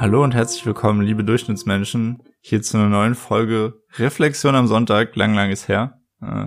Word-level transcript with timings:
Hallo 0.00 0.24
und 0.24 0.34
herzlich 0.34 0.64
willkommen, 0.64 1.02
liebe 1.02 1.24
Durchschnittsmenschen, 1.24 2.22
hier 2.40 2.62
zu 2.62 2.78
einer 2.78 2.88
neuen 2.88 3.14
Folge 3.14 3.82
Reflexion 3.98 4.54
am 4.54 4.66
Sonntag. 4.66 5.14
Lang, 5.14 5.34
lang 5.34 5.50
ist 5.50 5.68
her. 5.68 6.00
Äh, 6.22 6.46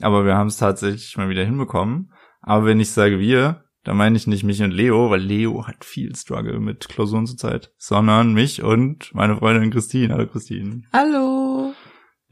aber 0.00 0.24
wir 0.24 0.34
haben 0.34 0.48
es 0.48 0.56
tatsächlich 0.56 1.16
mal 1.16 1.28
wieder 1.28 1.44
hinbekommen. 1.44 2.12
Aber 2.40 2.64
wenn 2.64 2.80
ich 2.80 2.90
sage 2.90 3.20
wir, 3.20 3.62
dann 3.84 3.96
meine 3.96 4.16
ich 4.16 4.26
nicht 4.26 4.42
mich 4.42 4.60
und 4.60 4.72
Leo, 4.72 5.08
weil 5.08 5.20
Leo 5.20 5.68
hat 5.68 5.84
viel 5.84 6.16
Struggle 6.16 6.58
mit 6.58 6.88
Klausuren 6.88 7.28
zurzeit, 7.28 7.72
sondern 7.78 8.32
mich 8.32 8.60
und 8.60 9.14
meine 9.14 9.36
Freundin 9.36 9.70
Christine. 9.70 10.12
Hallo 10.12 10.26
Christine. 10.26 10.82
Hallo. 10.92 11.31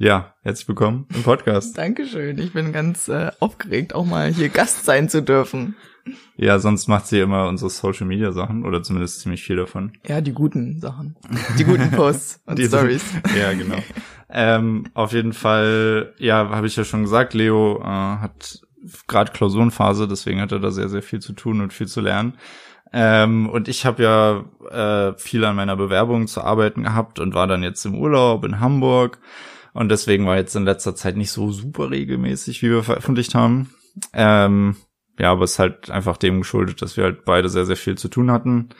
Ja, 0.02 0.32
herzlich 0.40 0.66
willkommen 0.66 1.06
im 1.14 1.22
Podcast. 1.24 1.76
Dankeschön. 1.76 2.38
Ich 2.38 2.54
bin 2.54 2.72
ganz 2.72 3.08
äh, 3.08 3.32
aufgeregt, 3.38 3.94
auch 3.94 4.06
mal 4.06 4.32
hier 4.32 4.48
Gast 4.48 4.86
sein 4.86 5.10
zu 5.10 5.22
dürfen. 5.22 5.76
Ja, 6.36 6.58
sonst 6.58 6.88
macht 6.88 7.06
sie 7.06 7.20
immer 7.20 7.46
unsere 7.48 7.68
Social 7.68 8.06
Media 8.06 8.32
Sachen 8.32 8.64
oder 8.64 8.82
zumindest 8.82 9.20
ziemlich 9.20 9.42
viel 9.42 9.56
davon. 9.56 9.92
Ja, 10.06 10.22
die 10.22 10.32
guten 10.32 10.80
Sachen. 10.80 11.16
Die 11.58 11.64
guten 11.64 11.90
Posts 11.94 12.40
und 12.46 12.58
Die- 12.58 12.64
Stories. 12.66 13.04
Ja, 13.38 13.52
genau. 13.52 13.76
ähm, 14.30 14.84
auf 14.94 15.12
jeden 15.12 15.34
Fall, 15.34 16.14
ja, 16.16 16.48
habe 16.48 16.66
ich 16.66 16.76
ja 16.76 16.84
schon 16.84 17.02
gesagt, 17.02 17.34
Leo 17.34 17.82
äh, 17.82 17.84
hat 17.84 18.60
gerade 19.06 19.32
Klausurenphase, 19.32 20.08
deswegen 20.08 20.40
hat 20.40 20.50
er 20.52 20.60
da 20.60 20.70
sehr, 20.70 20.88
sehr 20.88 21.02
viel 21.02 21.20
zu 21.20 21.34
tun 21.34 21.60
und 21.60 21.74
viel 21.74 21.88
zu 21.88 22.00
lernen. 22.00 22.38
Ähm, 22.90 23.50
und 23.50 23.68
ich 23.68 23.84
habe 23.84 24.02
ja 24.02 25.10
äh, 25.10 25.18
viel 25.18 25.44
an 25.44 25.56
meiner 25.56 25.76
Bewerbung 25.76 26.26
zu 26.26 26.40
arbeiten 26.40 26.84
gehabt 26.84 27.18
und 27.20 27.34
war 27.34 27.46
dann 27.46 27.62
jetzt 27.62 27.84
im 27.84 27.94
Urlaub 27.94 28.46
in 28.46 28.60
Hamburg. 28.60 29.18
Und 29.72 29.88
deswegen 29.90 30.26
war 30.26 30.36
jetzt 30.36 30.56
in 30.56 30.64
letzter 30.64 30.94
Zeit 30.94 31.16
nicht 31.16 31.30
so 31.30 31.50
super 31.50 31.90
regelmäßig, 31.90 32.62
wie 32.62 32.70
wir 32.70 32.82
veröffentlicht 32.82 33.34
haben. 33.34 33.70
Ähm, 34.12 34.76
ja, 35.18 35.32
aber 35.32 35.44
es 35.44 35.52
ist 35.52 35.58
halt 35.58 35.90
einfach 35.90 36.16
dem 36.16 36.38
geschuldet, 36.38 36.82
dass 36.82 36.96
wir 36.96 37.04
halt 37.04 37.24
beide 37.24 37.48
sehr, 37.48 37.66
sehr 37.66 37.76
viel 37.76 37.96
zu 37.96 38.08
tun 38.08 38.30
hatten. 38.30 38.70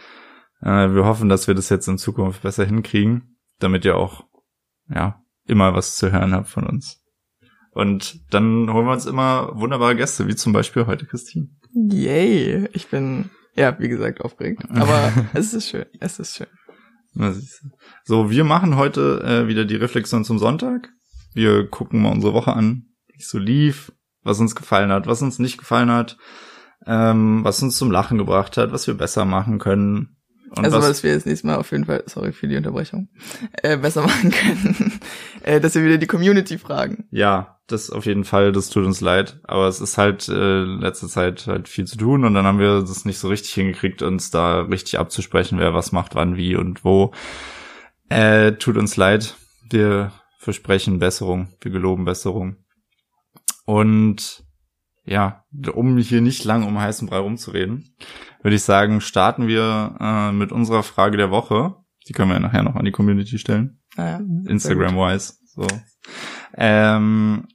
Äh, 0.63 0.95
wir 0.95 1.05
hoffen, 1.05 1.29
dass 1.29 1.47
wir 1.47 1.55
das 1.55 1.69
jetzt 1.69 1.87
in 1.89 1.99
Zukunft 1.99 2.43
besser 2.43 2.65
hinkriegen, 2.65 3.37
damit 3.59 3.85
ihr 3.85 3.97
auch, 3.97 4.25
ja, 4.89 5.23
immer 5.47 5.75
was 5.75 5.97
zu 5.97 6.13
hören 6.13 6.35
habt 6.35 6.49
von 6.49 6.67
uns. 6.67 7.03
Und 7.73 8.33
dann 8.33 8.73
holen 8.73 8.87
wir 8.87 8.93
uns 8.93 9.07
immer 9.07 9.53
wunderbare 9.55 9.97
Gäste, 9.97 10.27
wie 10.27 10.35
zum 10.35 10.53
Beispiel 10.53 10.87
heute 10.87 11.07
Christine. 11.07 11.49
Yay. 11.73 12.69
Ich 12.73 12.89
bin, 12.89 13.31
ja, 13.55 13.79
wie 13.79 13.89
gesagt, 13.89 14.21
aufgeregt. 14.23 14.65
Aber 14.71 15.13
es 15.35 15.55
ist 15.55 15.69
schön. 15.69 15.87
Es 16.01 16.19
ist 16.19 16.37
schön. 16.37 16.49
So, 18.05 18.31
wir 18.31 18.45
machen 18.45 18.77
heute 18.77 19.23
äh, 19.25 19.49
wieder 19.49 19.65
die 19.65 19.77
Reflexion 19.77 20.25
zum 20.25 20.39
Sonntag. 20.39 20.89
Wir 21.35 21.69
gucken 21.69 22.03
mal 22.03 22.13
unsere 22.13 22.35
Woche 22.35 22.53
an, 22.53 22.87
wie 23.09 23.19
es 23.19 23.29
so 23.29 23.39
lief, 23.39 23.93
was 24.23 24.41
uns 24.41 24.55
gefallen 24.55 24.91
hat, 24.91 25.07
was 25.07 25.23
uns 25.23 25.39
nicht 25.39 25.59
gefallen 25.59 25.91
hat, 25.91 26.17
ähm, 26.87 27.45
was 27.45 27.63
uns 27.63 27.77
zum 27.77 27.91
Lachen 27.91 28.19
gebracht 28.19 28.57
hat, 28.57 28.73
was 28.73 28.87
wir 28.87 28.95
besser 28.95 29.25
machen 29.25 29.59
können. 29.59 30.20
Und 30.51 30.65
also, 30.65 30.79
was, 30.79 30.89
was 30.89 31.03
wir 31.03 31.13
jetzt 31.13 31.27
nächstes 31.27 31.45
Mal 31.45 31.57
auf 31.57 31.71
jeden 31.71 31.85
Fall, 31.85 32.03
sorry 32.07 32.33
für 32.33 32.49
die 32.49 32.57
Unterbrechung, 32.57 33.09
äh, 33.63 33.77
besser 33.77 34.03
machen 34.07 34.31
können, 34.31 35.01
äh, 35.43 35.61
dass 35.61 35.75
wir 35.75 35.85
wieder 35.85 35.99
die 35.99 36.07
Community 36.07 36.59
fragen. 36.59 37.07
ja, 37.11 37.61
das 37.71 37.91
auf 37.91 38.07
jeden 38.07 38.25
Fall, 38.25 38.53
das 38.53 38.69
tut 38.69 38.85
uns 38.85 39.01
leid. 39.01 39.39
Aber 39.45 39.69
es 39.69 39.81
ist 39.81 39.99
halt 39.99 40.29
äh, 40.29 40.63
letzte 40.65 41.09
Zeit 41.09 41.47
halt 41.47 41.69
viel 41.69 41.87
zu 41.87 41.97
tun 41.97 42.25
und 42.25 42.35
dann 42.35 42.47
haben 42.47 42.59
wir 42.59 42.81
das 42.81 43.05
nicht 43.05 43.19
so 43.19 43.29
richtig 43.29 43.53
hingekriegt, 43.53 44.03
uns 44.03 44.31
da 44.31 44.63
richtig 44.63 44.99
abzusprechen, 44.99 45.59
wer 45.59 45.75
was 45.75 45.93
macht, 45.93 46.15
wann, 46.15 46.37
wie 46.37 46.57
und 46.57 46.85
wo. 46.85 47.13
Äh, 48.09 48.53
tut 48.53 48.77
uns 48.77 48.97
leid. 48.97 49.37
Wir 49.71 50.13
versprechen 50.39 50.99
Besserung, 50.99 51.49
wir 51.61 51.71
geloben 51.71 52.05
Besserung. 52.05 52.57
Und 53.67 54.43
ja, 55.05 55.45
um 55.75 55.99
hier 55.99 56.21
nicht 56.21 56.45
lang 56.45 56.65
um 56.65 56.79
heißen 56.79 57.09
Brei 57.09 57.19
rumzureden, 57.19 57.95
würde 58.43 58.57
ich 58.57 58.63
sagen, 58.63 59.01
starten 59.01 59.49
wir 59.49 59.97
äh, 60.01 60.33
mit 60.33 60.53
unserer 60.53 60.83
Frage 60.83 61.17
der 61.17 61.31
Woche. 61.31 61.77
Die 62.09 62.13
können 62.13 62.31
wir 62.31 62.35
ja 62.35 62.41
nachher 62.41 62.63
noch 62.63 62.77
an 62.77 62.85
die 62.85 62.93
Community 62.93 63.39
stellen. 63.39 63.81
Naja, 63.97 64.21
Instagram-wise. 64.47 65.35
So. 65.45 65.67
Ähm, 66.55 67.47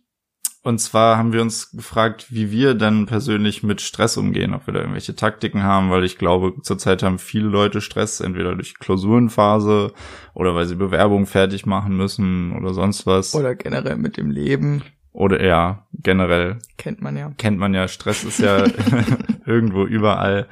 und 0.66 0.80
zwar 0.80 1.18
haben 1.18 1.32
wir 1.32 1.44
uns 1.44 1.70
gefragt, 1.70 2.28
wie 2.32 2.50
wir 2.50 2.74
dann 2.74 3.06
persönlich 3.06 3.62
mit 3.62 3.82
Stress 3.82 4.18
umgehen, 4.18 4.56
ob 4.56 4.66
wir 4.66 4.74
da 4.74 4.80
irgendwelche 4.80 5.16
Taktiken 5.16 5.62
haben, 5.62 5.92
weil 5.92 6.04
ich 6.04 6.18
glaube, 6.18 6.54
zurzeit 6.64 7.04
haben 7.04 7.20
viele 7.20 7.48
Leute 7.48 7.82
Stress, 7.82 8.20
entweder 8.20 8.56
durch 8.56 8.80
Klausurenphase 8.80 9.94
oder 10.34 10.56
weil 10.56 10.66
sie 10.66 10.74
Bewerbungen 10.74 11.28
fertig 11.28 11.68
machen 11.68 11.96
müssen 11.96 12.52
oder 12.54 12.74
sonst 12.74 13.06
was. 13.06 13.36
Oder 13.36 13.54
generell 13.54 13.98
mit 13.98 14.18
dem 14.18 14.32
Leben, 14.32 14.82
Oder 15.16 15.42
ja, 15.42 15.88
generell 15.94 16.58
kennt 16.78 17.02
man 17.02 17.16
ja. 17.16 17.32
kennt 17.38 17.58
man 17.58 17.74
ja, 17.74 17.88
Stress 17.88 18.26
ist 18.26 18.40
ja 18.40 18.66
irgendwo 19.46 19.86
überall. 19.86 20.48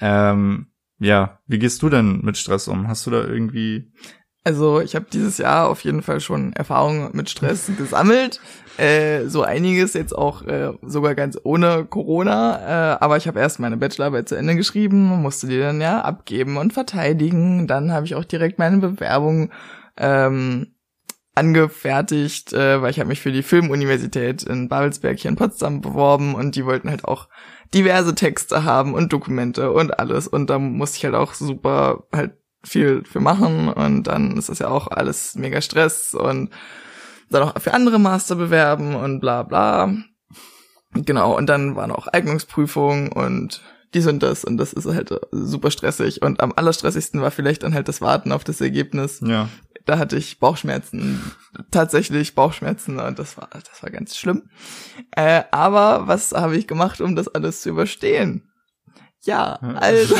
Ähm, 0.00 0.66
ja, 0.98 1.38
wie 1.46 1.60
gehst 1.60 1.80
du 1.80 1.88
denn 1.88 2.20
mit 2.22 2.36
Stress 2.36 2.66
um? 2.66 2.88
Hast 2.88 3.06
du 3.06 3.12
da 3.12 3.22
irgendwie 3.22 3.92
Also 4.42 4.80
ich 4.80 4.96
habe 4.96 5.06
dieses 5.12 5.38
Jahr 5.38 5.68
auf 5.68 5.84
jeden 5.84 6.02
Fall 6.02 6.18
schon 6.18 6.52
Erfahrungen 6.54 7.10
mit 7.12 7.30
Stress 7.30 7.70
gesammelt. 7.78 8.40
Äh, 8.78 9.26
so 9.26 9.42
einiges 9.42 9.94
jetzt 9.94 10.12
auch 10.12 10.42
äh, 10.42 10.72
sogar 10.82 11.14
ganz 11.14 11.38
ohne 11.44 11.84
Corona. 11.84 12.94
Äh, 12.94 12.98
aber 12.98 13.16
ich 13.16 13.28
habe 13.28 13.38
erst 13.38 13.60
meine 13.60 13.76
Bachelorarbeit 13.76 14.28
zu 14.28 14.34
Ende 14.34 14.56
geschrieben, 14.56 15.06
musste 15.22 15.46
die 15.46 15.60
dann 15.60 15.80
ja 15.80 16.00
abgeben 16.00 16.56
und 16.56 16.72
verteidigen. 16.72 17.68
Dann 17.68 17.92
habe 17.92 18.06
ich 18.06 18.16
auch 18.16 18.24
direkt 18.24 18.58
meine 18.58 18.78
Bewerbung 18.78 19.52
ähm, 19.96 20.73
angefertigt, 21.34 22.52
äh, 22.52 22.80
weil 22.80 22.90
ich 22.90 23.00
habe 23.00 23.08
mich 23.08 23.20
für 23.20 23.32
die 23.32 23.42
Filmuniversität 23.42 24.44
in 24.44 24.68
Babelsberg 24.68 25.18
hier 25.18 25.30
in 25.30 25.36
Potsdam 25.36 25.80
beworben 25.80 26.34
und 26.34 26.54
die 26.54 26.64
wollten 26.64 26.90
halt 26.90 27.04
auch 27.04 27.28
diverse 27.72 28.14
Texte 28.14 28.64
haben 28.64 28.94
und 28.94 29.12
Dokumente 29.12 29.72
und 29.72 29.98
alles 29.98 30.28
und 30.28 30.48
da 30.48 30.58
musste 30.58 30.98
ich 30.98 31.04
halt 31.04 31.14
auch 31.14 31.34
super 31.34 32.04
halt 32.12 32.34
viel 32.62 33.04
für 33.04 33.20
machen 33.20 33.68
und 33.68 34.04
dann 34.04 34.38
ist 34.38 34.48
das 34.48 34.60
ja 34.60 34.68
auch 34.68 34.88
alles 34.88 35.34
mega 35.34 35.60
Stress 35.60 36.14
und 36.14 36.50
dann 37.30 37.42
auch 37.42 37.60
für 37.60 37.74
andere 37.74 37.98
Master 37.98 38.36
bewerben 38.36 38.94
und 38.94 39.20
bla 39.20 39.42
bla. 39.42 39.92
Genau, 40.92 41.36
und 41.36 41.48
dann 41.48 41.74
waren 41.74 41.90
auch 41.90 42.06
Eignungsprüfungen 42.06 43.10
und 43.10 43.60
dies 43.92 44.06
und 44.06 44.22
das 44.22 44.44
und 44.44 44.56
das 44.56 44.72
ist 44.72 44.86
halt 44.86 45.12
super 45.32 45.72
stressig 45.72 46.22
und 46.22 46.40
am 46.40 46.52
allerstressigsten 46.54 47.20
war 47.20 47.32
vielleicht 47.32 47.64
dann 47.64 47.74
halt 47.74 47.88
das 47.88 48.00
Warten 48.00 48.30
auf 48.30 48.44
das 48.44 48.60
Ergebnis. 48.60 49.20
ja 49.24 49.48
Da 49.86 49.98
hatte 49.98 50.16
ich 50.16 50.38
Bauchschmerzen, 50.38 51.32
tatsächlich 51.70 52.34
Bauchschmerzen 52.34 52.98
und 52.98 53.18
das 53.18 53.36
war 53.36 53.48
das 53.52 53.82
war 53.82 53.90
ganz 53.90 54.16
schlimm. 54.16 54.48
Äh, 55.10 55.42
aber 55.50 56.06
was 56.06 56.32
habe 56.32 56.56
ich 56.56 56.66
gemacht, 56.66 57.00
um 57.00 57.16
das 57.16 57.28
alles 57.28 57.60
zu 57.60 57.70
überstehen? 57.70 58.50
Ja, 59.24 59.54
also 59.76 60.16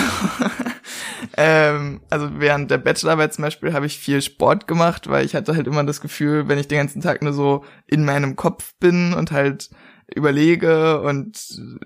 ähm, 1.36 2.00
also 2.10 2.28
während 2.38 2.70
der 2.70 2.78
Bachelorarbeit 2.78 3.34
zum 3.34 3.42
Beispiel 3.42 3.72
habe 3.72 3.86
ich 3.86 3.98
viel 3.98 4.22
Sport 4.22 4.66
gemacht, 4.66 5.08
weil 5.08 5.26
ich 5.26 5.34
hatte 5.34 5.54
halt 5.54 5.66
immer 5.66 5.84
das 5.84 6.00
Gefühl, 6.00 6.48
wenn 6.48 6.58
ich 6.58 6.68
den 6.68 6.78
ganzen 6.78 7.02
Tag 7.02 7.22
nur 7.22 7.32
so 7.34 7.64
in 7.86 8.04
meinem 8.04 8.36
Kopf 8.36 8.74
bin 8.80 9.12
und 9.12 9.30
halt 9.30 9.70
überlege 10.12 11.00
und 11.00 11.38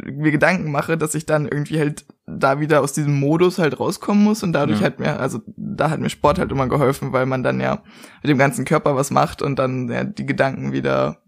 mir 0.04 0.30
Gedanken 0.30 0.70
mache, 0.70 0.96
dass 0.98 1.14
ich 1.14 1.26
dann 1.26 1.46
irgendwie 1.46 1.78
halt 1.78 2.04
da 2.26 2.60
wieder 2.60 2.80
aus 2.82 2.92
diesem 2.92 3.18
Modus 3.18 3.58
halt 3.58 3.78
rauskommen 3.78 4.22
muss 4.24 4.42
und 4.42 4.52
dadurch 4.52 4.80
Ja. 4.80 4.86
hat 4.86 4.98
mir, 4.98 5.18
also 5.20 5.40
da 5.56 5.90
hat 5.90 6.00
mir 6.00 6.10
Sport 6.10 6.38
halt 6.38 6.50
immer 6.50 6.68
geholfen, 6.68 7.12
weil 7.12 7.26
man 7.26 7.42
dann 7.42 7.60
ja 7.60 7.82
mit 8.22 8.30
dem 8.30 8.38
ganzen 8.38 8.64
Körper 8.64 8.96
was 8.96 9.10
macht 9.10 9.40
und 9.42 9.58
dann 9.58 9.88
ja, 9.88 10.04
die 10.04 10.26
Gedanken 10.26 10.72
wieder 10.72 11.22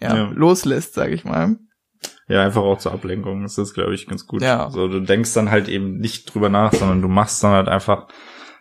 ja, 0.00 0.16
Ja. 0.16 0.30
loslässt, 0.34 0.94
sag 0.94 1.10
ich 1.10 1.24
mal. 1.24 1.56
Ja, 2.28 2.44
einfach 2.44 2.62
auch 2.62 2.78
zur 2.78 2.92
Ablenkung 2.92 3.44
ist 3.44 3.58
das, 3.58 3.74
glaube 3.74 3.94
ich, 3.94 4.06
ganz 4.06 4.26
gut. 4.26 4.42
Ja. 4.42 4.70
So, 4.70 4.86
du 4.88 5.00
denkst 5.00 5.32
dann 5.34 5.50
halt 5.50 5.68
eben 5.68 5.98
nicht 5.98 6.32
drüber 6.32 6.48
nach, 6.48 6.72
sondern 6.72 7.02
du 7.02 7.08
machst 7.08 7.42
dann 7.42 7.52
halt 7.52 7.68
einfach 7.68 8.06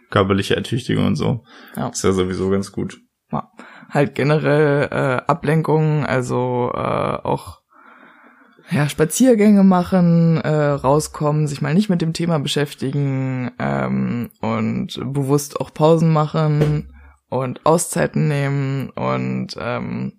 körperliche 0.09 0.55
Ertüchtigung 0.55 1.05
und 1.05 1.15
so. 1.15 1.43
Ja. 1.75 1.89
Ist 1.89 2.03
ja 2.03 2.11
sowieso 2.13 2.49
ganz 2.49 2.71
gut. 2.71 2.99
Ja. 3.31 3.51
Halt 3.89 4.15
generell 4.15 4.89
äh, 4.91 5.21
Ablenkungen, 5.29 6.05
also 6.05 6.71
äh, 6.73 6.77
auch 6.77 7.61
ja, 8.69 8.89
Spaziergänge 8.89 9.63
machen, 9.63 10.37
äh, 10.37 10.49
rauskommen, 10.49 11.47
sich 11.47 11.61
mal 11.61 11.73
nicht 11.73 11.89
mit 11.89 12.01
dem 12.01 12.13
Thema 12.13 12.39
beschäftigen 12.39 13.51
ähm, 13.59 14.29
und 14.41 14.99
bewusst 15.13 15.61
auch 15.61 15.73
Pausen 15.73 16.11
machen 16.11 16.93
und 17.29 17.65
Auszeiten 17.65 18.27
nehmen 18.27 18.89
und 18.89 19.55
ähm, 19.59 20.13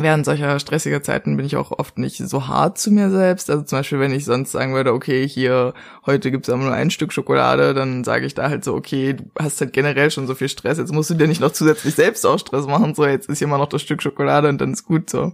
während 0.00 0.24
solcher 0.24 0.58
stressiger 0.58 1.02
Zeiten 1.02 1.36
bin 1.36 1.46
ich 1.46 1.56
auch 1.56 1.70
oft 1.70 1.98
nicht 1.98 2.16
so 2.16 2.48
hart 2.48 2.78
zu 2.78 2.90
mir 2.90 3.10
selbst. 3.10 3.50
Also 3.50 3.62
zum 3.62 3.78
Beispiel, 3.78 4.00
wenn 4.00 4.12
ich 4.12 4.24
sonst 4.24 4.52
sagen 4.52 4.74
würde, 4.74 4.92
okay, 4.92 5.26
hier, 5.26 5.74
heute 6.04 6.30
gibt's 6.30 6.48
aber 6.48 6.62
nur 6.62 6.72
ein 6.72 6.90
Stück 6.90 7.12
Schokolade, 7.12 7.74
dann 7.74 8.04
sage 8.04 8.26
ich 8.26 8.34
da 8.34 8.48
halt 8.48 8.64
so, 8.64 8.74
okay, 8.74 9.14
du 9.14 9.30
hast 9.38 9.60
halt 9.60 9.72
generell 9.72 10.10
schon 10.10 10.26
so 10.26 10.34
viel 10.34 10.48
Stress, 10.48 10.78
jetzt 10.78 10.92
musst 10.92 11.10
du 11.10 11.14
dir 11.14 11.28
nicht 11.28 11.40
noch 11.40 11.52
zusätzlich 11.52 11.94
selbst 11.94 12.26
auch 12.26 12.38
Stress 12.38 12.66
machen, 12.66 12.94
so, 12.94 13.06
jetzt 13.06 13.28
ist 13.28 13.38
hier 13.38 13.48
mal 13.48 13.58
noch 13.58 13.68
das 13.68 13.82
Stück 13.82 14.02
Schokolade 14.02 14.48
und 14.48 14.60
dann 14.60 14.72
ist 14.72 14.84
gut 14.84 15.10
so. 15.10 15.32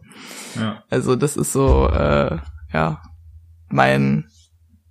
Ja. 0.59 0.85
Also 0.91 1.17
das 1.17 1.37
ist 1.37 1.53
so, 1.53 1.89
äh, 1.89 2.39
ja, 2.73 3.03
mein 3.69 4.27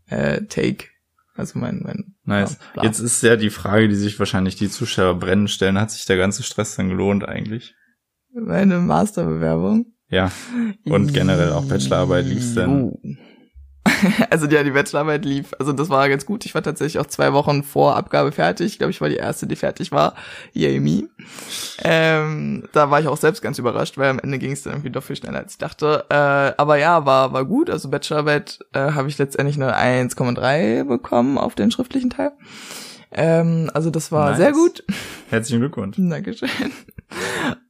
äh, 0.08 0.42
Take. 0.46 0.86
Also 1.36 1.58
mein, 1.58 1.82
mein 1.84 2.16
Nice. 2.26 2.58
Ja. 2.76 2.84
Jetzt 2.84 3.00
ist 3.00 3.24
ja 3.24 3.36
die 3.38 3.50
Frage, 3.50 3.88
die 3.88 3.96
sich 3.96 4.20
wahrscheinlich 4.20 4.56
die 4.56 4.70
Zuschauer 4.70 5.18
brennen 5.18 5.48
stellen, 5.48 5.80
hat 5.80 5.90
sich 5.90 6.06
der 6.06 6.18
ganze 6.18 6.44
Stress 6.44 6.76
dann 6.76 6.90
gelohnt 6.90 7.28
eigentlich? 7.28 7.76
Meine 8.34 8.80
Masterbewerbung. 8.80 9.86
Ja. 10.10 10.32
Und 10.86 11.14
generell 11.14 11.52
auch 11.52 11.66
Bachelorarbeit 11.66 12.26
lief's 12.26 12.56
denn? 12.56 13.18
Also 14.30 14.48
ja, 14.48 14.64
die 14.64 14.72
Bachelorarbeit 14.72 15.26
lief, 15.26 15.54
also 15.60 15.74
das 15.74 15.90
war 15.90 16.08
ganz 16.10 16.26
gut. 16.26 16.46
Ich 16.46 16.56
war 16.56 16.64
tatsächlich 16.64 17.00
auch 17.00 17.08
zwei 17.08 17.34
Wochen 17.34 17.64
vor 17.64 17.96
Abgabe 17.96 18.32
fertig. 18.32 18.68
Ich 18.68 18.78
glaube, 18.78 18.92
ich 18.92 19.02
war 19.02 19.10
die 19.10 19.16
erste, 19.16 19.48
die 19.48 19.56
fertig 19.56 19.92
war. 19.92 20.16
Yay 20.54 20.80
me. 20.80 21.10
Ähm, 21.84 22.68
da 22.72 22.92
war 22.92 23.02
ich 23.02 23.08
auch 23.08 23.18
selbst 23.18 23.42
ganz 23.42 23.60
überrascht, 23.60 23.98
weil 23.98 24.10
am 24.10 24.20
Ende 24.20 24.40
ging 24.40 24.52
es 24.52 24.64
dann 24.64 24.74
irgendwie 24.74 24.92
doch 24.92 25.04
viel 25.04 25.16
schneller, 25.16 25.40
als 25.40 25.54
ich 25.54 25.58
dachte. 25.58 26.06
Äh, 26.10 26.14
aber 26.58 26.78
ja, 26.78 27.06
war 27.06 27.34
war 27.34 27.46
gut. 27.46 27.70
Also 27.70 27.90
Bachelorarbeit 27.90 28.60
äh, 28.74 28.92
habe 28.92 29.10
ich 29.10 29.18
letztendlich 29.18 29.62
eine 29.62 29.76
1,3 29.76 30.86
bekommen 30.86 31.38
auf 31.38 31.56
den 31.56 31.72
schriftlichen 31.72 32.10
Teil. 32.10 32.32
Ähm, 33.12 33.70
also 33.74 33.90
das 33.90 34.12
war 34.12 34.30
Nice. 34.30 34.38
sehr 34.38 34.52
gut. 34.52 34.84
Herzlichen 35.30 35.60
Glückwunsch. 35.62 35.98
Dankeschön. 36.00 36.50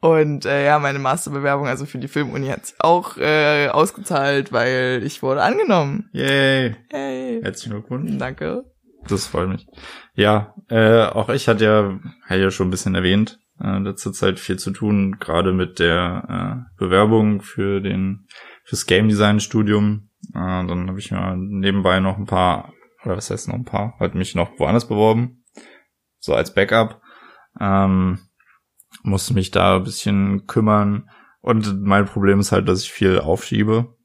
Und 0.02 0.46
äh, 0.46 0.66
ja, 0.66 0.80
meine 0.80 1.00
Masterbewerbung, 1.00 1.68
also 1.68 1.86
für 1.86 1.98
die 1.98 2.08
Filmuni, 2.08 2.48
hat 2.48 2.66
sich 2.66 2.76
auch 2.80 3.18
äh, 3.18 3.70
ausgezahlt, 3.70 4.52
weil 4.52 5.02
ich 5.06 5.22
wurde 5.24 5.42
angenommen. 5.42 6.10
Yay. 6.14 6.76
Hey. 6.90 7.40
Herzlichen 7.42 7.72
Glückwunsch. 7.74 8.12
Danke. 8.18 8.64
Das 9.08 9.28
freut 9.28 9.50
mich. 9.50 9.66
Ja, 10.14 10.56
äh, 10.70 11.04
auch 11.04 11.30
ich 11.30 11.48
hatte 11.48 11.64
ja, 11.64 12.00
hatte 12.28 12.42
ja 12.42 12.52
schon 12.52 12.68
ein 12.68 12.72
bisschen 12.72 12.96
erwähnt, 12.96 13.40
äh, 13.64 13.80
letzte 13.80 14.12
Zeit 14.12 14.40
viel 14.40 14.58
zu 14.60 14.72
tun, 14.72 15.18
gerade 15.20 15.54
mit 15.54 15.80
der 15.80 16.66
äh, 16.68 16.78
Bewerbung 16.78 17.42
für 17.42 17.80
den 17.80 18.28
fürs 18.66 18.86
Game 18.86 19.08
Design 19.08 19.40
Studium. 19.40 20.10
Äh, 20.34 20.68
dann 20.68 20.90
habe 20.90 21.00
ich 21.00 21.12
mir 21.12 21.36
nebenbei 21.38 22.02
noch 22.02 22.18
ein 22.18 22.26
paar, 22.26 22.74
oder 23.04 23.18
was 23.18 23.30
heißt 23.30 23.48
noch 23.48 23.56
ein 23.56 23.66
paar, 23.66 23.96
halt 24.00 24.16
mich 24.16 24.36
noch 24.36 24.60
woanders 24.60 24.88
beworben, 24.88 25.44
so 26.20 26.34
als 26.34 26.54
Backup. 26.54 27.02
Ähm, 27.60 28.20
musste 29.04 29.34
mich 29.34 29.52
da 29.52 29.78
ein 29.78 29.84
bisschen 29.84 30.48
kümmern. 30.48 31.10
Und 31.42 31.82
mein 31.82 32.06
Problem 32.06 32.40
ist 32.40 32.52
halt, 32.52 32.68
dass 32.68 32.84
ich 32.84 32.92
viel 32.92 33.20
aufschiebe. 33.20 33.96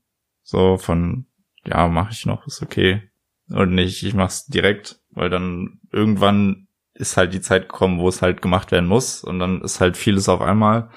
So 0.43 0.77
von, 0.77 1.27
ja, 1.65 1.89
mache 1.89 2.13
ich 2.13 2.27
noch, 2.27 2.47
ist 2.47 2.63
okay. 2.63 3.11
Und 3.49 3.75
nicht, 3.75 4.03
ich 4.03 4.15
mach's 4.15 4.47
direkt, 4.47 5.01
weil 5.11 5.31
dann 5.31 5.81
irgendwann 5.91 6.69
ist 6.95 7.17
halt 7.17 7.35
die 7.35 7.41
Zeit 7.41 7.69
gekommen, 7.69 7.99
wo 7.99 8.09
es 8.09 8.23
halt 8.23 8.41
gemacht 8.41 8.71
werden 8.71 8.87
muss. 8.87 9.25
Und 9.25 9.39
dann 9.39 9.63
ist 9.63 9.81
halt 9.81 9.97
vieles 9.97 10.29
auf 10.29 10.41
einmal. 10.41 10.91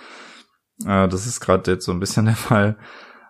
Äh, 0.85 1.07
das 1.07 1.25
ist 1.25 1.39
gerade 1.39 1.71
jetzt 1.71 1.85
so 1.85 1.91
ein 1.91 1.99
bisschen 1.99 2.25
der 2.27 2.35
Fall. 2.35 2.77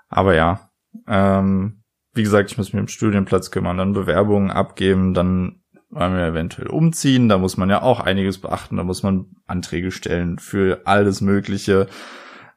Aber 0.09 0.35
ja, 0.35 0.71
ähm, 1.07 1.83
wie 2.17 2.23
gesagt, 2.23 2.51
ich 2.51 2.57
muss 2.57 2.73
mich 2.73 2.81
um 2.81 2.87
Studienplatz 2.87 3.51
kümmern, 3.51 3.77
dann 3.77 3.93
Bewerbungen 3.93 4.51
abgeben, 4.51 5.13
dann 5.13 5.61
wollen 5.89 6.15
wir 6.15 6.25
eventuell 6.25 6.67
umziehen. 6.67 7.29
Da 7.29 7.37
muss 7.37 7.57
man 7.57 7.69
ja 7.69 7.81
auch 7.81 7.99
einiges 7.99 8.39
beachten. 8.39 8.77
Da 8.77 8.83
muss 8.83 9.03
man 9.03 9.27
Anträge 9.45 9.91
stellen 9.91 10.39
für 10.39 10.81
alles 10.85 11.21
Mögliche. 11.21 11.87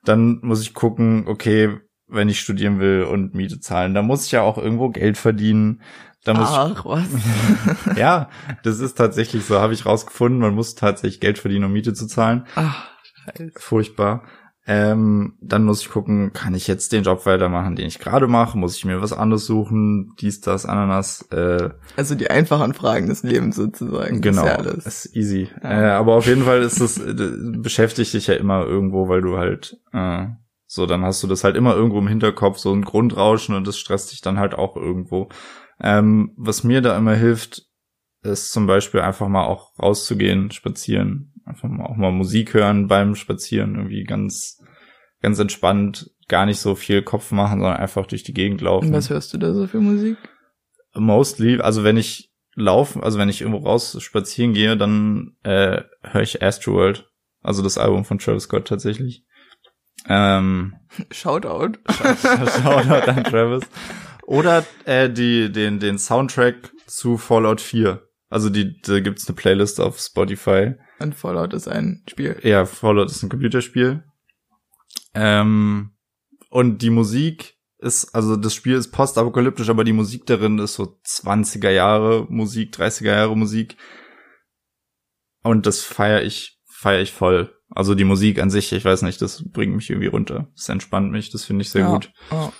Dann 0.04 0.40
muss 0.42 0.62
ich 0.62 0.74
gucken, 0.74 1.24
okay, 1.26 1.78
wenn 2.08 2.28
ich 2.28 2.40
studieren 2.40 2.80
will 2.80 3.04
und 3.04 3.34
Miete 3.34 3.60
zahlen, 3.60 3.94
da 3.94 4.02
muss 4.02 4.26
ich 4.26 4.32
ja 4.32 4.42
auch 4.42 4.58
irgendwo 4.58 4.88
Geld 4.88 5.16
verdienen. 5.16 5.82
Da 6.24 6.34
muss 6.34 6.48
Ach, 6.50 6.84
was? 6.84 7.04
ich, 7.06 7.96
ja, 7.96 8.28
das 8.62 8.80
ist 8.80 8.94
tatsächlich 8.94 9.44
so, 9.44 9.60
habe 9.60 9.72
ich 9.72 9.86
rausgefunden. 9.86 10.40
Man 10.40 10.54
muss 10.54 10.74
tatsächlich 10.74 11.20
Geld 11.20 11.38
verdienen, 11.38 11.64
um 11.64 11.72
Miete 11.72 11.94
zu 11.94 12.06
zahlen. 12.06 12.46
Ach, 12.56 12.88
scheiße. 13.24 13.52
Furchtbar. 13.56 14.24
Ähm, 14.72 15.34
dann 15.40 15.64
muss 15.64 15.80
ich 15.82 15.88
gucken, 15.88 16.32
kann 16.32 16.54
ich 16.54 16.68
jetzt 16.68 16.92
den 16.92 17.02
Job 17.02 17.26
weitermachen, 17.26 17.74
den 17.74 17.88
ich 17.88 17.98
gerade 17.98 18.28
mache? 18.28 18.56
Muss 18.56 18.76
ich 18.76 18.84
mir 18.84 19.02
was 19.02 19.12
anderes 19.12 19.44
suchen? 19.44 20.14
Dies, 20.20 20.40
das, 20.40 20.64
Ananas. 20.64 21.22
Äh, 21.32 21.70
Also 21.96 22.14
die 22.14 22.30
einfachen 22.30 22.72
Fragen 22.72 23.08
des 23.08 23.24
Lebens 23.24 23.56
sozusagen. 23.56 24.20
Genau, 24.20 24.44
Das 24.44 24.52
ist 24.52 24.64
ja 24.64 24.70
alles. 24.70 24.86
ist 24.86 25.16
easy. 25.16 25.48
Ja. 25.60 25.70
Äh, 25.70 25.90
aber 25.90 26.14
auf 26.14 26.26
jeden 26.28 26.44
Fall 26.44 26.62
ist 26.62 26.80
es 26.80 26.98
äh, 26.98 27.14
beschäftigt 27.58 28.12
dich 28.14 28.28
ja 28.28 28.34
immer 28.34 28.64
irgendwo, 28.64 29.08
weil 29.08 29.22
du 29.22 29.38
halt 29.38 29.76
äh, 29.92 30.26
so 30.66 30.86
dann 30.86 31.02
hast 31.02 31.20
du 31.24 31.26
das 31.26 31.42
halt 31.42 31.56
immer 31.56 31.74
irgendwo 31.74 31.98
im 31.98 32.06
Hinterkopf 32.06 32.58
so 32.58 32.72
ein 32.72 32.82
Grundrauschen 32.82 33.56
und 33.56 33.66
das 33.66 33.76
stresst 33.76 34.12
dich 34.12 34.20
dann 34.20 34.38
halt 34.38 34.54
auch 34.54 34.76
irgendwo. 34.76 35.30
Ähm, 35.80 36.32
was 36.36 36.62
mir 36.62 36.80
da 36.80 36.96
immer 36.96 37.14
hilft, 37.14 37.62
ist 38.22 38.52
zum 38.52 38.68
Beispiel 38.68 39.00
einfach 39.00 39.26
mal 39.26 39.46
auch 39.46 39.72
rauszugehen, 39.80 40.52
spazieren, 40.52 41.32
einfach 41.44 41.68
mal 41.68 41.86
auch 41.86 41.96
mal 41.96 42.12
Musik 42.12 42.54
hören 42.54 42.86
beim 42.86 43.16
Spazieren, 43.16 43.74
irgendwie 43.74 44.04
ganz 44.04 44.59
ganz 45.22 45.38
entspannt, 45.38 46.10
gar 46.28 46.46
nicht 46.46 46.60
so 46.60 46.74
viel 46.74 47.02
Kopf 47.02 47.30
machen, 47.32 47.60
sondern 47.60 47.78
einfach 47.78 48.06
durch 48.06 48.22
die 48.22 48.34
Gegend 48.34 48.60
laufen 48.60 48.88
Und 48.88 48.92
was 48.92 49.10
hörst 49.10 49.32
du 49.34 49.38
da 49.38 49.52
so 49.52 49.66
für 49.66 49.80
Musik? 49.80 50.16
mostly, 50.94 51.60
also 51.60 51.84
wenn 51.84 51.96
ich 51.96 52.32
laufe, 52.54 53.02
also 53.02 53.18
wenn 53.18 53.28
ich 53.28 53.40
irgendwo 53.40 53.66
raus 53.66 53.96
spazieren 54.00 54.54
gehe, 54.54 54.76
dann 54.76 55.36
äh, 55.42 55.82
höre 56.02 56.22
ich 56.22 56.42
Astroworld, 56.42 57.08
also 57.42 57.62
das 57.62 57.78
Album 57.78 58.04
von 58.04 58.18
Travis 58.18 58.44
Scott 58.44 58.66
tatsächlich. 58.66 59.24
Ähm, 60.08 60.74
Shoutout. 61.10 61.78
Shoutout 61.88 63.10
an 63.10 63.24
Travis. 63.24 63.64
Oder 64.24 64.64
äh, 64.84 65.10
die, 65.10 65.50
den, 65.50 65.78
den 65.78 65.98
Soundtrack 65.98 66.72
zu 66.86 67.18
Fallout 67.18 67.60
4. 67.60 68.02
Also 68.28 68.48
die, 68.48 68.80
da 68.82 69.00
gibt's 69.00 69.28
eine 69.28 69.36
Playlist 69.36 69.80
auf 69.80 69.98
Spotify. 69.98 70.74
Und 71.00 71.14
Fallout 71.14 71.52
ist 71.52 71.66
ein 71.66 72.04
Spiel. 72.08 72.38
Ja, 72.42 72.64
Fallout 72.64 73.10
ist 73.10 73.22
ein 73.22 73.28
Computerspiel. 73.28 74.04
Ähm, 75.14 75.92
und 76.50 76.82
die 76.82 76.90
Musik 76.90 77.56
ist, 77.78 78.14
also 78.14 78.36
das 78.36 78.54
Spiel 78.54 78.74
ist 78.74 78.92
postapokalyptisch, 78.92 79.68
aber 79.68 79.84
die 79.84 79.92
Musik 79.92 80.26
darin 80.26 80.58
ist 80.58 80.74
so 80.74 80.98
20er 81.06 81.70
Jahre 81.70 82.26
Musik, 82.28 82.74
30er 82.74 83.06
Jahre 83.06 83.36
Musik. 83.36 83.76
Und 85.42 85.66
das 85.66 85.80
feiere 85.80 86.22
ich, 86.22 86.60
feiere 86.66 87.00
ich 87.00 87.12
voll. 87.12 87.54
Also 87.70 87.94
die 87.94 88.04
Musik 88.04 88.40
an 88.40 88.50
sich, 88.50 88.72
ich 88.72 88.84
weiß 88.84 89.02
nicht, 89.02 89.22
das 89.22 89.48
bringt 89.48 89.74
mich 89.74 89.88
irgendwie 89.88 90.08
runter. 90.08 90.48
Das 90.56 90.68
entspannt 90.68 91.12
mich, 91.12 91.30
das 91.30 91.44
finde 91.44 91.62
ich 91.62 91.70
sehr 91.70 91.82
ja. 91.82 91.90
gut. 91.90 92.12
Oh. 92.30 92.50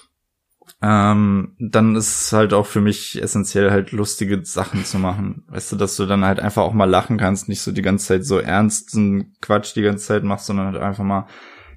Ähm, 0.83 1.57
dann 1.59 1.97
ist 1.97 2.23
es 2.23 2.33
halt 2.33 2.55
auch 2.55 2.65
für 2.65 2.81
mich 2.81 3.21
essentiell 3.21 3.71
halt 3.71 3.93
lustige 3.93 4.43
Sachen 4.45 4.85
zu 4.85 4.99
machen. 4.99 5.45
Weißt 5.49 5.73
du, 5.73 5.77
dass 5.77 5.97
du 5.97 6.07
dann 6.07 6.25
halt 6.25 6.41
einfach 6.41 6.63
auch 6.63 6.73
mal 6.73 6.89
lachen 6.89 7.19
kannst, 7.19 7.49
nicht 7.49 7.61
so 7.61 7.73
die 7.73 7.83
ganze 7.83 8.07
Zeit 8.07 8.25
so 8.25 8.39
ernsten 8.39 9.35
Quatsch 9.43 9.75
die 9.75 9.83
ganze 9.83 10.07
Zeit 10.07 10.25
machst, 10.25 10.47
sondern 10.47 10.67
halt 10.73 10.83
einfach 10.83 11.05
mal, 11.05 11.27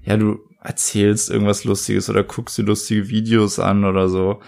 ja, 0.03 0.15
du 0.15 0.39
erzählst 0.63 1.29
irgendwas 1.29 1.63
Lustiges 1.65 2.09
oder 2.09 2.23
guckst 2.23 2.57
dir 2.57 2.63
lustige 2.63 3.09
Videos 3.09 3.59
an 3.59 3.83
oder 3.85 4.09
so. 4.09 4.41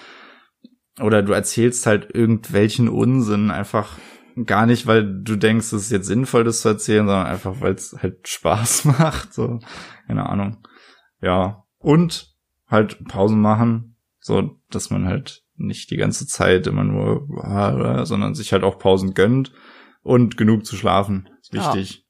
Oder 0.99 1.21
du 1.21 1.33
erzählst 1.33 1.85
halt 1.85 2.15
irgendwelchen 2.15 2.87
Unsinn 2.87 3.51
einfach 3.51 3.97
gar 4.45 4.65
nicht, 4.65 4.87
weil 4.87 5.21
du 5.23 5.35
denkst, 5.35 5.67
es 5.67 5.83
ist 5.83 5.91
jetzt 5.91 6.07
sinnvoll, 6.07 6.43
das 6.43 6.61
zu 6.61 6.69
erzählen, 6.69 7.05
sondern 7.05 7.27
einfach, 7.27 7.61
weil 7.61 7.73
es 7.73 7.95
halt 8.01 8.27
Spaß 8.27 8.85
macht. 8.85 9.33
So, 9.33 9.59
keine 10.07 10.29
Ahnung. 10.29 10.65
Ja. 11.21 11.63
Und 11.77 12.33
halt 12.67 13.05
Pausen 13.05 13.41
machen, 13.41 13.97
so 14.19 14.59
dass 14.69 14.89
man 14.89 15.05
halt 15.05 15.43
nicht 15.57 15.91
die 15.91 15.97
ganze 15.97 16.27
Zeit 16.27 16.67
immer 16.67 16.83
nur, 16.83 18.05
sondern 18.05 18.33
sich 18.35 18.51
halt 18.51 18.63
auch 18.63 18.79
Pausen 18.79 19.13
gönnt 19.13 19.53
und 20.01 20.35
genug 20.37 20.65
zu 20.65 20.75
schlafen. 20.75 21.29
Ist 21.41 21.53
Ja. 21.53 22.04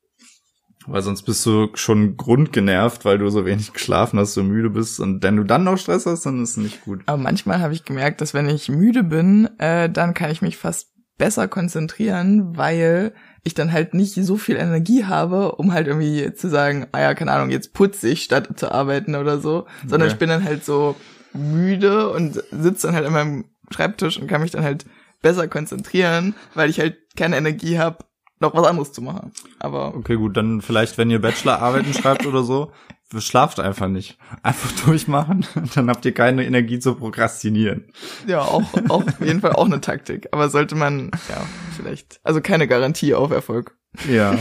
Weil 0.87 1.01
sonst 1.01 1.23
bist 1.23 1.45
du 1.45 1.69
schon 1.73 2.15
grundgenervt, 2.17 3.05
weil 3.05 3.17
du 3.17 3.29
so 3.29 3.45
wenig 3.45 3.73
geschlafen 3.73 4.19
hast, 4.19 4.33
so 4.33 4.43
müde 4.43 4.69
bist. 4.69 4.99
Und 4.99 5.23
wenn 5.23 5.35
du 5.35 5.43
dann 5.43 5.63
noch 5.63 5.77
Stress 5.77 6.05
hast, 6.05 6.25
dann 6.25 6.41
ist 6.43 6.51
es 6.51 6.57
nicht 6.57 6.83
gut. 6.83 7.01
Aber 7.05 7.17
manchmal 7.17 7.59
habe 7.59 7.73
ich 7.73 7.85
gemerkt, 7.85 8.21
dass 8.21 8.33
wenn 8.33 8.47
ich 8.49 8.69
müde 8.69 9.03
bin, 9.03 9.49
äh, 9.59 9.89
dann 9.89 10.13
kann 10.13 10.31
ich 10.31 10.41
mich 10.41 10.57
fast 10.57 10.89
besser 11.17 11.47
konzentrieren, 11.47 12.57
weil 12.57 13.13
ich 13.43 13.53
dann 13.53 13.71
halt 13.71 13.93
nicht 13.93 14.15
so 14.15 14.37
viel 14.37 14.57
Energie 14.57 15.05
habe, 15.05 15.53
um 15.53 15.71
halt 15.71 15.87
irgendwie 15.87 16.33
zu 16.33 16.49
sagen, 16.49 16.87
ah 16.91 16.99
ja, 16.99 17.13
keine 17.13 17.31
Ahnung, 17.31 17.51
jetzt 17.51 17.73
putze 17.73 18.09
ich 18.09 18.23
statt 18.23 18.49
zu 18.57 18.71
arbeiten 18.71 19.15
oder 19.15 19.39
so, 19.39 19.65
sondern 19.87 20.09
Ja. 20.09 20.13
ich 20.13 20.19
bin 20.19 20.29
dann 20.29 20.43
halt 20.43 20.65
so 20.65 20.95
müde 21.33 22.09
und 22.09 22.41
sitze 22.51 22.87
dann 22.87 22.95
halt 22.95 23.05
an 23.05 23.13
meinem 23.13 23.45
Schreibtisch 23.71 24.19
und 24.19 24.27
kann 24.27 24.41
mich 24.41 24.51
dann 24.51 24.63
halt 24.63 24.85
besser 25.21 25.47
konzentrieren, 25.47 26.35
weil 26.53 26.69
ich 26.69 26.79
halt 26.79 26.97
keine 27.15 27.37
Energie 27.37 27.79
habe, 27.79 27.99
noch 28.39 28.53
was 28.53 28.65
anderes 28.67 28.91
zu 28.91 29.01
machen. 29.01 29.31
Aber 29.59 29.95
Okay, 29.95 30.15
gut, 30.15 30.35
dann 30.37 30.61
vielleicht, 30.61 30.97
wenn 30.97 31.09
ihr 31.09 31.21
Bachelorarbeiten 31.21 31.93
schreibt 31.93 32.25
oder 32.25 32.43
so, 32.43 32.71
schlaft 33.17 33.59
einfach 33.59 33.87
nicht. 33.87 34.17
Einfach 34.43 34.71
durchmachen, 34.85 35.45
dann 35.75 35.89
habt 35.89 36.05
ihr 36.05 36.13
keine 36.13 36.45
Energie 36.45 36.79
zu 36.79 36.95
prokrastinieren. 36.95 37.85
ja, 38.27 38.41
auch, 38.41 38.63
auf 38.89 39.05
jeden 39.21 39.41
Fall 39.41 39.53
auch 39.53 39.65
eine 39.65 39.81
Taktik. 39.81 40.27
Aber 40.31 40.49
sollte 40.49 40.75
man, 40.75 41.11
ja, 41.29 41.45
vielleicht, 41.75 42.19
also 42.23 42.41
keine 42.41 42.67
Garantie 42.67 43.13
auf 43.13 43.31
Erfolg. 43.31 43.75
Ja. 44.09 44.35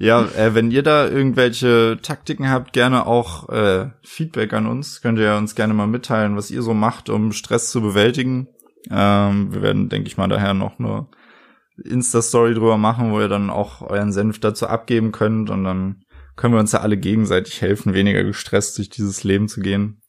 Ja, 0.00 0.22
äh, 0.36 0.54
wenn 0.54 0.70
ihr 0.70 0.84
da 0.84 1.08
irgendwelche 1.08 1.98
Taktiken 2.00 2.48
habt, 2.48 2.72
gerne 2.72 3.06
auch 3.06 3.48
äh, 3.48 3.90
Feedback 4.02 4.52
an 4.52 4.66
uns. 4.66 5.02
Könnt 5.02 5.18
ihr 5.18 5.34
uns 5.34 5.56
gerne 5.56 5.74
mal 5.74 5.88
mitteilen, 5.88 6.36
was 6.36 6.52
ihr 6.52 6.62
so 6.62 6.72
macht, 6.72 7.08
um 7.10 7.32
Stress 7.32 7.70
zu 7.70 7.80
bewältigen. 7.80 8.46
Ähm, 8.90 9.52
wir 9.52 9.60
werden, 9.60 9.88
denke 9.88 10.06
ich 10.06 10.16
mal, 10.16 10.28
daher 10.28 10.54
noch 10.54 10.78
eine 10.78 11.08
Insta-Story 11.84 12.54
drüber 12.54 12.76
machen, 12.78 13.12
wo 13.12 13.20
ihr 13.20 13.28
dann 13.28 13.50
auch 13.50 13.82
euren 13.82 14.12
Senf 14.12 14.40
dazu 14.40 14.66
abgeben 14.66 15.12
könnt 15.12 15.50
und 15.50 15.64
dann 15.64 16.04
können 16.36 16.54
wir 16.54 16.60
uns 16.60 16.72
ja 16.72 16.80
alle 16.80 16.96
gegenseitig 16.96 17.60
helfen, 17.60 17.94
weniger 17.94 18.22
gestresst 18.24 18.78
durch 18.78 18.88
dieses 18.88 19.24
Leben 19.24 19.48
zu 19.48 19.60
gehen. 19.60 20.00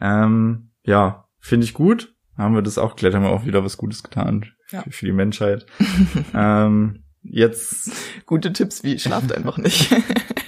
Ähm, 0.00 0.70
ja, 0.84 1.26
finde 1.40 1.64
ich 1.64 1.74
gut. 1.74 2.14
Haben 2.36 2.54
wir 2.54 2.62
das 2.62 2.78
auch 2.78 2.90
geklärt, 2.94 3.14
haben 3.14 3.24
wir 3.24 3.30
auch 3.30 3.46
wieder 3.46 3.64
was 3.64 3.76
Gutes 3.76 4.02
getan 4.02 4.46
Ja. 4.70 4.82
für, 4.82 4.92
für 4.92 5.06
die 5.06 5.12
Menschheit. 5.12 5.66
ähm, 6.34 7.02
jetzt 7.22 7.90
Gute 8.26 8.52
Tipps 8.52 8.84
wie 8.84 8.98
schlaft 8.98 9.32
einfach 9.32 9.58
nicht. 9.58 9.92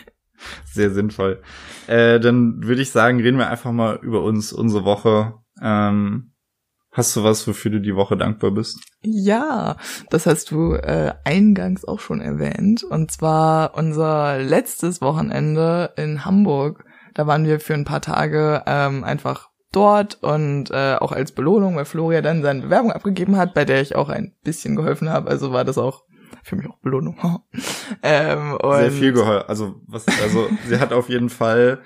sehr 0.67 0.91
sinnvoll. 0.91 1.43
Äh, 1.89 2.21
dann 2.21 2.63
würde 2.63 2.83
ich 2.83 2.91
sagen, 2.91 3.21
reden 3.21 3.39
wir 3.39 3.51
einfach 3.51 3.73
mal 3.73 3.99
über 4.03 4.23
uns, 4.23 4.53
unsere 4.53 4.85
Woche. 4.85 5.35
Ähm, 5.61 6.30
Hast 6.93 7.15
du 7.15 7.23
was, 7.23 7.47
wofür 7.47 7.71
du 7.71 7.81
die 7.81 7.95
Woche 7.95 8.17
dankbar 8.17 8.51
bist? 8.51 8.81
Ja, 9.03 9.77
das 10.11 10.27
hast 10.27 10.51
du 10.51 10.75
äh, 10.75 11.13
eingangs 11.25 11.85
auch 11.85 12.01
schon 12.01 12.21
erwähnt. 12.21 12.83
Und 12.83 13.13
zwar 13.13 13.77
unser 13.77 14.39
letztes 14.39 15.01
Wochenende 15.01 15.93
in 15.97 16.25
Hamburg. 16.25 16.85
Da 17.15 17.27
waren 17.29 17.45
wir 17.45 17.61
für 17.61 17.75
ein 17.75 17.85
paar 17.85 18.01
Tage 18.01 18.63
ähm, 18.67 19.05
einfach 19.05 19.51
dort 19.73 20.21
und 20.23 20.71
äh, 20.73 20.97
auch 20.97 21.13
als 21.13 21.31
Belohnung, 21.33 21.77
weil 21.77 21.85
Floria 21.85 22.23
dann 22.23 22.43
seine 22.43 22.63
Bewerbung 22.63 22.91
abgegeben 22.91 23.37
hat, 23.37 23.55
bei 23.55 23.65
der 23.65 23.81
ich 23.81 23.95
auch 23.95 24.09
ein 24.09 24.35
bisschen 24.43 24.75
geholfen 24.75 25.11
habe. 25.11 25.31
Also 25.31 25.53
war 25.53 25.65
das 25.65 25.79
auch 25.79 26.03
für 26.43 26.57
mich 26.57 26.69
auch 26.69 26.79
Belohnung. 26.79 27.17
ähm, 28.03 28.59
Sehr 28.61 28.91
viel 28.91 29.13
geholfen. 29.13 29.49
Also 29.49 29.77
was, 29.87 30.07
also 30.23 30.49
sie 30.67 30.81
hat 30.81 30.93
auf 30.93 31.09
jeden 31.09 31.29
Fall 31.29 31.81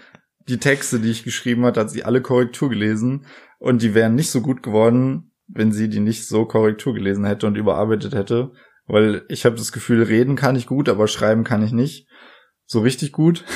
die 0.49 0.59
Texte, 0.59 1.01
die 1.01 1.11
ich 1.11 1.25
geschrieben 1.25 1.65
hat, 1.65 1.77
hat 1.77 1.91
sie 1.91 2.05
alle 2.05 2.21
Korrektur 2.21 2.69
gelesen 2.69 3.27
und 3.59 3.83
die 3.83 3.95
wären 3.95 4.15
nicht 4.15 4.31
so 4.31 4.41
gut 4.41 4.63
geworden, 4.63 5.31
wenn 5.47 5.73
sie 5.73 5.89
die 5.89 6.01
nicht 6.01 6.27
so 6.27 6.45
Korrektur 6.45 6.95
gelesen 6.95 7.25
hätte 7.25 7.47
und 7.47 7.57
überarbeitet 7.57 8.15
hätte, 8.15 8.53
weil 8.87 9.23
ich 9.29 9.45
habe 9.45 9.57
das 9.57 9.73
Gefühl, 9.73 10.03
reden 10.03 10.37
kann 10.37 10.57
ich 10.57 10.67
gut, 10.67 10.89
aber 10.89 11.09
schreiben 11.09 11.45
kann 11.45 11.63
ich 11.63 11.73
nicht 11.73 12.09
so 12.67 12.81
richtig 12.81 13.13
gut. 13.13 13.45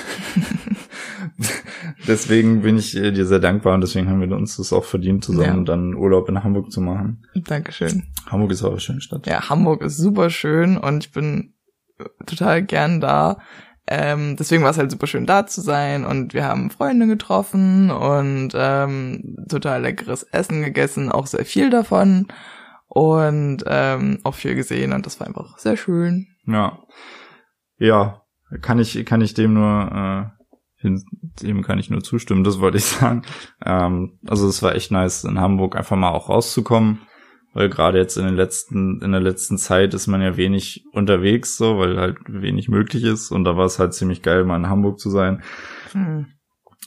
deswegen 2.07 2.63
bin 2.63 2.79
ich 2.79 2.93
dir 2.93 3.27
sehr 3.27 3.39
dankbar 3.39 3.75
und 3.75 3.81
deswegen 3.81 4.09
haben 4.09 4.21
wir 4.21 4.37
uns 4.37 4.57
das 4.57 4.73
auch 4.73 4.85
verdient, 4.85 5.25
zusammen 5.25 5.59
ja. 5.59 5.65
dann 5.65 5.95
Urlaub 5.95 6.29
in 6.29 6.43
Hamburg 6.43 6.71
zu 6.71 6.81
machen. 6.81 7.27
Dankeschön. 7.35 8.05
Hamburg 8.27 8.53
ist 8.53 8.63
auch 8.63 8.71
eine 8.71 8.81
schöne 8.81 9.01
Stadt. 9.01 9.27
Ja, 9.27 9.49
Hamburg 9.49 9.83
ist 9.83 9.97
super 9.97 10.31
schön 10.31 10.77
und 10.77 11.05
ich 11.05 11.13
bin 11.13 11.55
total 12.27 12.63
gern 12.63 13.01
da. 13.01 13.39
Ähm, 13.91 14.37
deswegen 14.37 14.63
war 14.63 14.71
es 14.71 14.79
halt 14.79 14.91
super 14.91 15.07
schön 15.07 15.25
da 15.25 15.47
zu 15.47 15.63
sein 15.63 16.05
und 16.05 16.35
wir 16.35 16.45
haben 16.45 16.71
Freunde 16.71 17.07
getroffen 17.07 17.91
und 17.91 18.51
ähm, 18.55 19.37
total 19.49 19.81
leckeres 19.83 20.25
Essen 20.25 20.63
gegessen, 20.63 21.11
auch 21.11 21.27
sehr 21.27 21.47
viel 21.47 21.71
davon 21.71 22.29
und 22.87 23.65
ähm, 23.67 24.19
auch 24.25 24.35
viel 24.35 24.55
gesehen 24.55 24.93
und 24.93 25.07
das 25.07 25.19
war 25.21 25.27
einfach 25.27 25.59
sehr 25.59 25.79
schön. 25.79 26.27
Ja, 26.47 26.81
ja, 27.79 28.23
kann 28.61 28.79
ich 28.79 29.07
kann 29.07 29.23
ich 29.23 29.33
dem 29.33 29.55
nur 29.55 30.33
äh, 30.83 30.89
dem 31.43 31.63
kann 31.63 31.79
ich 31.79 31.91
nur 31.91 32.03
zustimmen. 32.03 32.45
Das 32.45 32.61
wollte 32.61 32.79
ich 32.79 32.85
sagen. 32.85 33.23
Ähm, 33.65 34.19
also 34.27 34.47
es 34.49 34.63
war 34.63 34.75
echt 34.75 34.91
nice 34.91 35.25
in 35.25 35.41
Hamburg 35.41 35.77
einfach 35.77 35.97
mal 35.97 36.11
auch 36.11 36.29
rauszukommen 36.29 37.01
weil 37.59 37.69
gerade 37.69 37.99
jetzt 37.99 38.17
in 38.17 38.25
den 38.25 38.37
letzten, 38.37 39.03
in 39.03 39.11
der 39.11 39.21
letzten 39.21 39.59
Zeit 39.59 39.93
ist 39.93 40.07
man 40.07 40.23
ja 40.23 40.37
wenig 40.37 40.85
unterwegs, 40.93 41.57
so, 41.57 41.77
weil 41.77 41.99
halt 41.99 42.19
wenig 42.29 42.69
möglich 42.69 43.03
ist. 43.03 43.33
Und 43.33 43.43
da 43.43 43.57
war 43.57 43.67
es 43.67 43.81
halt 43.81 43.95
ziemlich 43.95 44.23
geil, 44.23 44.45
mal 44.45 44.55
in 44.55 44.69
Hamburg 44.69 45.01
zu 45.01 45.11
sein. 45.11 45.43
Hm. 45.91 46.27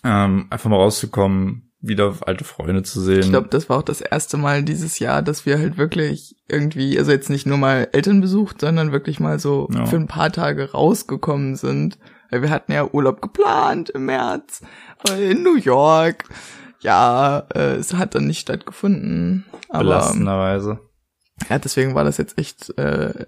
Ähm, 0.05 0.47
einfach 0.49 0.69
mal 0.69 0.77
rauszukommen, 0.77 1.73
wieder 1.81 2.15
alte 2.25 2.45
Freunde 2.45 2.83
zu 2.83 3.01
sehen. 3.01 3.19
Ich 3.19 3.29
glaube, 3.31 3.49
das 3.49 3.67
war 3.67 3.79
auch 3.79 3.83
das 3.83 3.99
erste 3.99 4.37
Mal 4.37 4.63
dieses 4.63 4.97
Jahr, 4.99 5.21
dass 5.21 5.45
wir 5.45 5.59
halt 5.59 5.77
wirklich 5.77 6.37
irgendwie, 6.47 6.97
also 6.97 7.11
jetzt 7.11 7.29
nicht 7.29 7.45
nur 7.45 7.57
mal 7.57 7.89
Eltern 7.91 8.21
besucht, 8.21 8.61
sondern 8.61 8.93
wirklich 8.93 9.19
mal 9.19 9.39
so 9.39 9.67
ja. 9.73 9.85
für 9.85 9.97
ein 9.97 10.07
paar 10.07 10.31
Tage 10.31 10.71
rausgekommen 10.71 11.57
sind. 11.57 11.99
Weil 12.29 12.43
wir 12.43 12.49
hatten 12.49 12.71
ja 12.71 12.87
Urlaub 12.89 13.21
geplant 13.21 13.89
im 13.89 14.05
März 14.05 14.61
in 15.19 15.43
New 15.43 15.57
York 15.57 16.29
ja, 16.81 17.39
äh, 17.53 17.75
es 17.75 17.93
hat 17.93 18.15
dann 18.15 18.27
nicht 18.27 18.39
stattgefunden. 18.39 19.45
Aber, 19.69 19.83
Belastenderweise. 19.83 20.79
Ja, 21.49 21.59
deswegen 21.59 21.95
war 21.95 22.03
das 22.03 22.17
jetzt 22.17 22.37
echt 22.37 22.77
äh, 22.77 23.25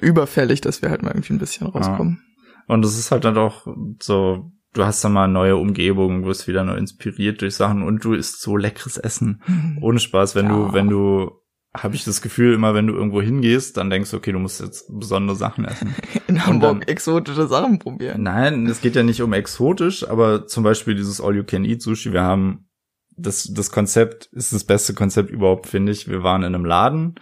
überfällig, 0.00 0.60
dass 0.60 0.82
wir 0.82 0.90
halt 0.90 1.02
mal 1.02 1.10
irgendwie 1.10 1.34
ein 1.34 1.38
bisschen 1.38 1.66
rauskommen. 1.66 2.22
Ja. 2.22 2.74
Und 2.74 2.84
es 2.84 2.98
ist 2.98 3.10
halt 3.10 3.24
dann 3.24 3.36
auch 3.36 3.66
so, 4.00 4.52
du 4.72 4.84
hast 4.84 5.02
dann 5.04 5.12
mal 5.12 5.28
neue 5.28 5.56
Umgebungen, 5.56 6.24
wirst 6.24 6.46
wieder 6.46 6.64
neu 6.64 6.76
inspiriert 6.76 7.42
durch 7.42 7.56
Sachen 7.56 7.82
und 7.82 8.04
du 8.04 8.14
isst 8.14 8.40
so 8.40 8.56
leckeres 8.56 8.96
Essen. 8.96 9.42
Mhm. 9.46 9.78
Ohne 9.82 9.98
Spaß, 9.98 10.34
wenn 10.34 10.46
ja. 10.46 10.52
du, 10.52 10.72
wenn 10.72 10.88
du 10.88 11.40
habe 11.72 11.94
ich 11.94 12.04
das 12.04 12.20
Gefühl, 12.20 12.54
immer 12.54 12.74
wenn 12.74 12.88
du 12.88 12.94
irgendwo 12.94 13.22
hingehst, 13.22 13.76
dann 13.76 13.90
denkst 13.90 14.10
du, 14.10 14.16
okay, 14.16 14.32
du 14.32 14.40
musst 14.40 14.60
jetzt 14.60 14.86
besondere 14.88 15.36
Sachen 15.36 15.64
essen. 15.64 15.94
In 16.26 16.44
Hamburg 16.44 16.80
dann, 16.80 16.82
exotische 16.82 17.46
Sachen 17.46 17.78
probieren. 17.78 18.24
Nein, 18.24 18.66
es 18.66 18.80
geht 18.80 18.96
ja 18.96 19.04
nicht 19.04 19.22
um 19.22 19.32
exotisch, 19.32 20.08
aber 20.08 20.48
zum 20.48 20.64
Beispiel 20.64 20.96
dieses 20.96 21.20
All-You-Can-Eat-Sushi. 21.20 22.12
Wir 22.12 22.22
haben 22.22 22.69
das, 23.16 23.52
das 23.52 23.70
Konzept 23.70 24.26
ist 24.32 24.52
das 24.52 24.64
beste 24.64 24.94
Konzept 24.94 25.30
überhaupt, 25.30 25.66
finde 25.66 25.92
ich. 25.92 26.08
Wir 26.08 26.22
waren 26.22 26.42
in 26.42 26.54
einem 26.54 26.64
Laden 26.64 27.14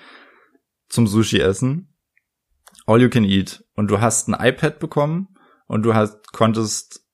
zum 0.89 1.07
Sushi 1.07 1.41
essen. 1.41 1.95
All 2.87 3.01
you 3.01 3.11
can 3.11 3.25
eat. 3.25 3.65
Und 3.75 3.91
du 3.91 4.01
hast 4.01 4.29
ein 4.29 4.37
iPad 4.39 4.79
bekommen 4.79 5.29
und 5.67 5.83
du 5.83 5.95
hast, 5.95 6.33
konntest, 6.33 7.05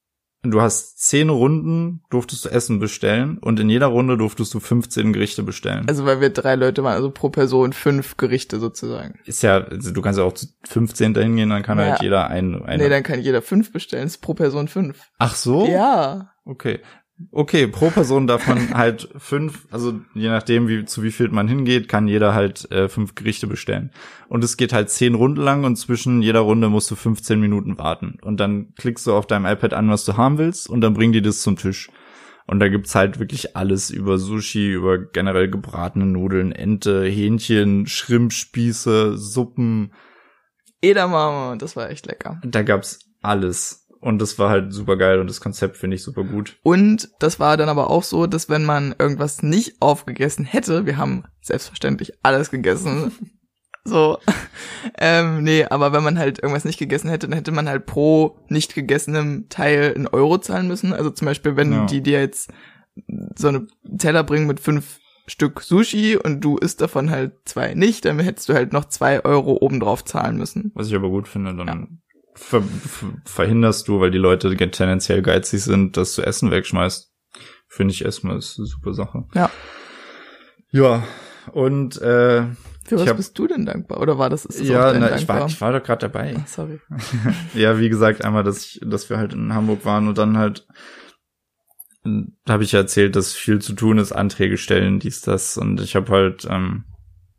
du 0.43 0.61
hast 0.61 1.01
zehn 1.01 1.29
Runden 1.29 2.03
durftest 2.11 2.45
du 2.45 2.49
Essen 2.51 2.79
bestellen 2.79 3.39
und 3.39 3.59
in 3.59 3.69
jeder 3.69 3.87
Runde 3.87 4.17
durftest 4.17 4.55
du 4.55 4.61
15 4.61 5.13
Gerichte 5.13 5.43
bestellen. 5.43 5.85
Also 5.89 6.05
weil 6.05 6.21
wir 6.21 6.31
drei 6.31 6.55
Leute 6.55 6.85
waren, 6.85 6.95
also 6.95 7.11
pro 7.11 7.31
Person 7.31 7.73
fünf 7.73 8.17
Gerichte 8.17 8.61
sozusagen. 8.61 9.19
Ist 9.25 9.43
ja, 9.43 9.65
also 9.65 9.91
du 9.91 10.01
kannst 10.01 10.19
ja 10.19 10.25
auch 10.25 10.35
zu 10.35 10.47
15 10.69 11.15
dahin 11.15 11.35
gehen, 11.35 11.51
dann 11.51 11.63
kann 11.63 11.79
ja. 11.79 11.87
halt 11.87 12.03
jeder 12.03 12.29
ein, 12.29 12.63
ein. 12.63 12.79
Nee, 12.79 12.89
dann 12.89 13.03
kann 13.03 13.21
jeder 13.21 13.43
fünf 13.43 13.73
bestellen, 13.73 14.07
ist 14.07 14.19
pro 14.19 14.35
Person 14.35 14.69
fünf. 14.69 15.01
Ach 15.19 15.35
so? 15.35 15.67
Ja. 15.67 16.31
Okay. 16.45 16.81
Okay, 17.31 17.69
pro 17.69 17.91
Person 17.91 18.27
darf 18.27 18.47
man 18.49 18.75
halt 18.75 19.09
fünf, 19.17 19.67
also 19.71 20.01
je 20.15 20.29
nachdem, 20.29 20.67
wie 20.67 20.85
zu 20.85 21.03
wie 21.03 21.13
viel 21.13 21.29
man 21.29 21.47
hingeht, 21.47 21.89
kann 21.89 22.09
jeder 22.09 22.35
halt 22.35 22.71
äh, 22.73 22.89
fünf 22.89 23.15
Gerichte 23.15 23.47
bestellen. 23.47 23.93
Und 24.29 24.43
es 24.43 24.57
geht 24.57 24.73
halt 24.73 24.91
zehn 24.91 25.15
Runden 25.15 25.41
lang 25.41 25.65
und 25.65 25.77
zwischen 25.77 26.23
jeder 26.23 26.41
Runde 26.41 26.69
musst 26.69 26.91
du 26.91 26.97
15 26.97 27.39
Minuten 27.41 27.79
warten. 27.79 28.19
Und 28.23 28.41
dann 28.41 28.75
klickst 28.77 29.07
du 29.07 29.15
auf 29.15 29.27
deinem 29.27 29.47
iPad 29.47 29.75
an, 29.75 29.91
was 29.91 30.05
du 30.05 30.17
haben 30.17 30.39
willst, 30.39 30.69
und 30.69 30.81
dann 30.81 30.95
bringen 30.95 31.13
die 31.13 31.23
das 31.23 31.43
zum 31.43 31.57
Tisch. 31.57 31.89
Und 32.47 32.61
da 32.61 32.69
gibt's 32.69 32.95
halt 32.95 33.19
wirklich 33.21 33.57
alles 33.57 33.91
über 33.91 34.19
Sushi, 34.19 34.73
über 34.73 34.99
generell 34.99 35.49
gebratene 35.49 36.05
Nudeln, 36.05 36.53
Ente, 36.53 37.05
Hähnchen, 37.05 37.87
Schrimpspieße, 37.87 39.17
Suppen. 39.17 39.93
Edamame, 40.83 41.57
das 41.57 41.77
war 41.77 41.89
echt 41.89 42.07
lecker. 42.07 42.41
Da 42.45 42.63
gab's 42.63 42.99
alles. 43.23 43.84
Und 44.05 44.21
das 44.21 44.39
war 44.39 44.51
halt 44.51 44.71
super 44.71 44.99
geil 44.99 45.19
und 45.19 45.31
das 45.31 45.41
Konzept 45.41 45.79
finde 45.79 45.97
ich 45.97 46.03
super 46.03 46.25
gut. 46.25 46.59
Und 46.63 47.09
das 47.21 47.41
war 47.41 47.57
dann 47.57 47.71
aber 47.71 47.89
auch 47.89 48.03
so, 48.03 48.27
dass 48.27 48.51
wenn 48.51 48.63
man 48.63 48.95
irgendwas 48.99 49.43
nicht 49.43 49.81
aufgegessen 49.81 50.45
hätte, 50.45 50.85
wir 50.85 50.99
haben 50.99 51.25
selbstverständlich 51.41 52.13
alles 52.23 52.51
gegessen. 52.51 53.13
so. 53.85 54.19
ähm, 54.99 55.43
nee, 55.43 55.65
aber 55.65 55.95
wenn 55.95 56.03
man 56.03 56.19
halt 56.19 56.39
irgendwas 56.39 56.67
nicht 56.67 56.79
gegessen 56.79 57.09
hätte, 57.09 57.29
dann 57.29 57.37
hätte 57.37 57.51
man 57.51 57.67
halt 57.67 57.87
pro 57.87 58.37
nicht 58.49 58.75
gegessenem 58.75 59.49
Teil 59.49 59.95
einen 59.95 60.07
Euro 60.07 60.37
zahlen 60.37 60.69
müssen. 60.69 60.93
Also 60.93 61.09
zum 61.09 61.25
Beispiel, 61.25 61.57
wenn 61.57 61.73
ja. 61.73 61.87
die 61.87 62.03
dir 62.03 62.21
jetzt 62.21 62.53
so 63.37 63.49
eine 63.49 63.67
Teller 63.97 64.23
bringen 64.23 64.47
mit 64.47 64.61
fünf 64.61 65.01
Stück 65.27 65.63
Sushi 65.63 66.19
und 66.19 66.43
du 66.43 66.59
isst 66.59 66.83
davon 66.83 67.09
halt 67.09 67.33
zwei 67.47 67.73
nicht, 67.73 68.05
dann 68.05 68.19
hättest 68.19 68.51
du 68.51 68.53
halt 68.53 68.75
noch 68.75 68.85
zwei 68.85 69.25
Euro 69.25 69.57
obendrauf 69.63 70.05
zahlen 70.05 70.37
müssen. 70.37 70.73
Was 70.75 70.89
ich 70.89 70.95
aber 70.95 71.09
gut 71.09 71.27
finde, 71.27 71.55
dann 71.57 71.67
ja 71.67 72.04
ver 72.35 72.63
verhinderst 73.25 73.89
du, 73.89 74.01
weil 74.01 74.11
die 74.11 74.19
Leute 74.19 74.55
tendenziell 74.57 75.23
geizig 75.23 75.63
sind, 75.63 75.97
dass 75.97 76.15
du 76.15 76.23
Essen 76.23 76.51
wegschmeißt. 76.51 77.13
Finde 77.69 77.93
ich 77.93 78.05
erstmal 78.05 78.39
ist 78.39 78.59
eine 78.59 78.67
super 78.67 78.95
Sache. 78.95 79.25
Ja. 79.35 79.51
Ja, 80.71 81.05
und 81.53 82.01
äh, 82.01 82.47
für 82.85 82.99
was 82.99 83.09
hab, 83.09 83.17
bist 83.17 83.39
du 83.39 83.47
denn 83.47 83.65
dankbar? 83.65 84.01
Oder 84.01 84.19
war 84.19 84.29
das? 84.29 84.45
Ist 84.45 84.61
das 84.61 84.69
ja, 84.69 84.93
na, 84.93 85.17
ich 85.17 85.29
war, 85.29 85.47
ich 85.47 85.61
war 85.61 85.73
doch 85.73 85.83
gerade 85.83 86.09
dabei. 86.09 86.35
Ach, 86.39 86.47
sorry. 86.47 86.81
ja, 87.55 87.79
wie 87.79 87.89
gesagt, 87.89 88.25
einmal, 88.25 88.45
dass 88.45 88.65
ich, 88.65 88.81
dass 88.85 89.09
wir 89.09 89.17
halt 89.17 89.33
in 89.33 89.55
Hamburg 89.55 89.85
waren 89.85 90.09
und 90.09 90.19
dann 90.19 90.37
halt 90.37 90.67
habe 92.49 92.65
ich 92.65 92.73
ja 92.73 92.81
erzählt, 92.81 93.17
dass 93.17 93.33
viel 93.33 93.61
zu 93.61 93.73
tun 93.73 93.99
ist, 93.99 94.13
Anträge 94.13 94.59
stellen, 94.59 94.99
dies, 94.99 95.23
das. 95.23 95.57
Und 95.57 95.81
ich 95.81 95.97
habe 95.97 96.13
halt 96.13 96.47
ähm, 96.51 96.85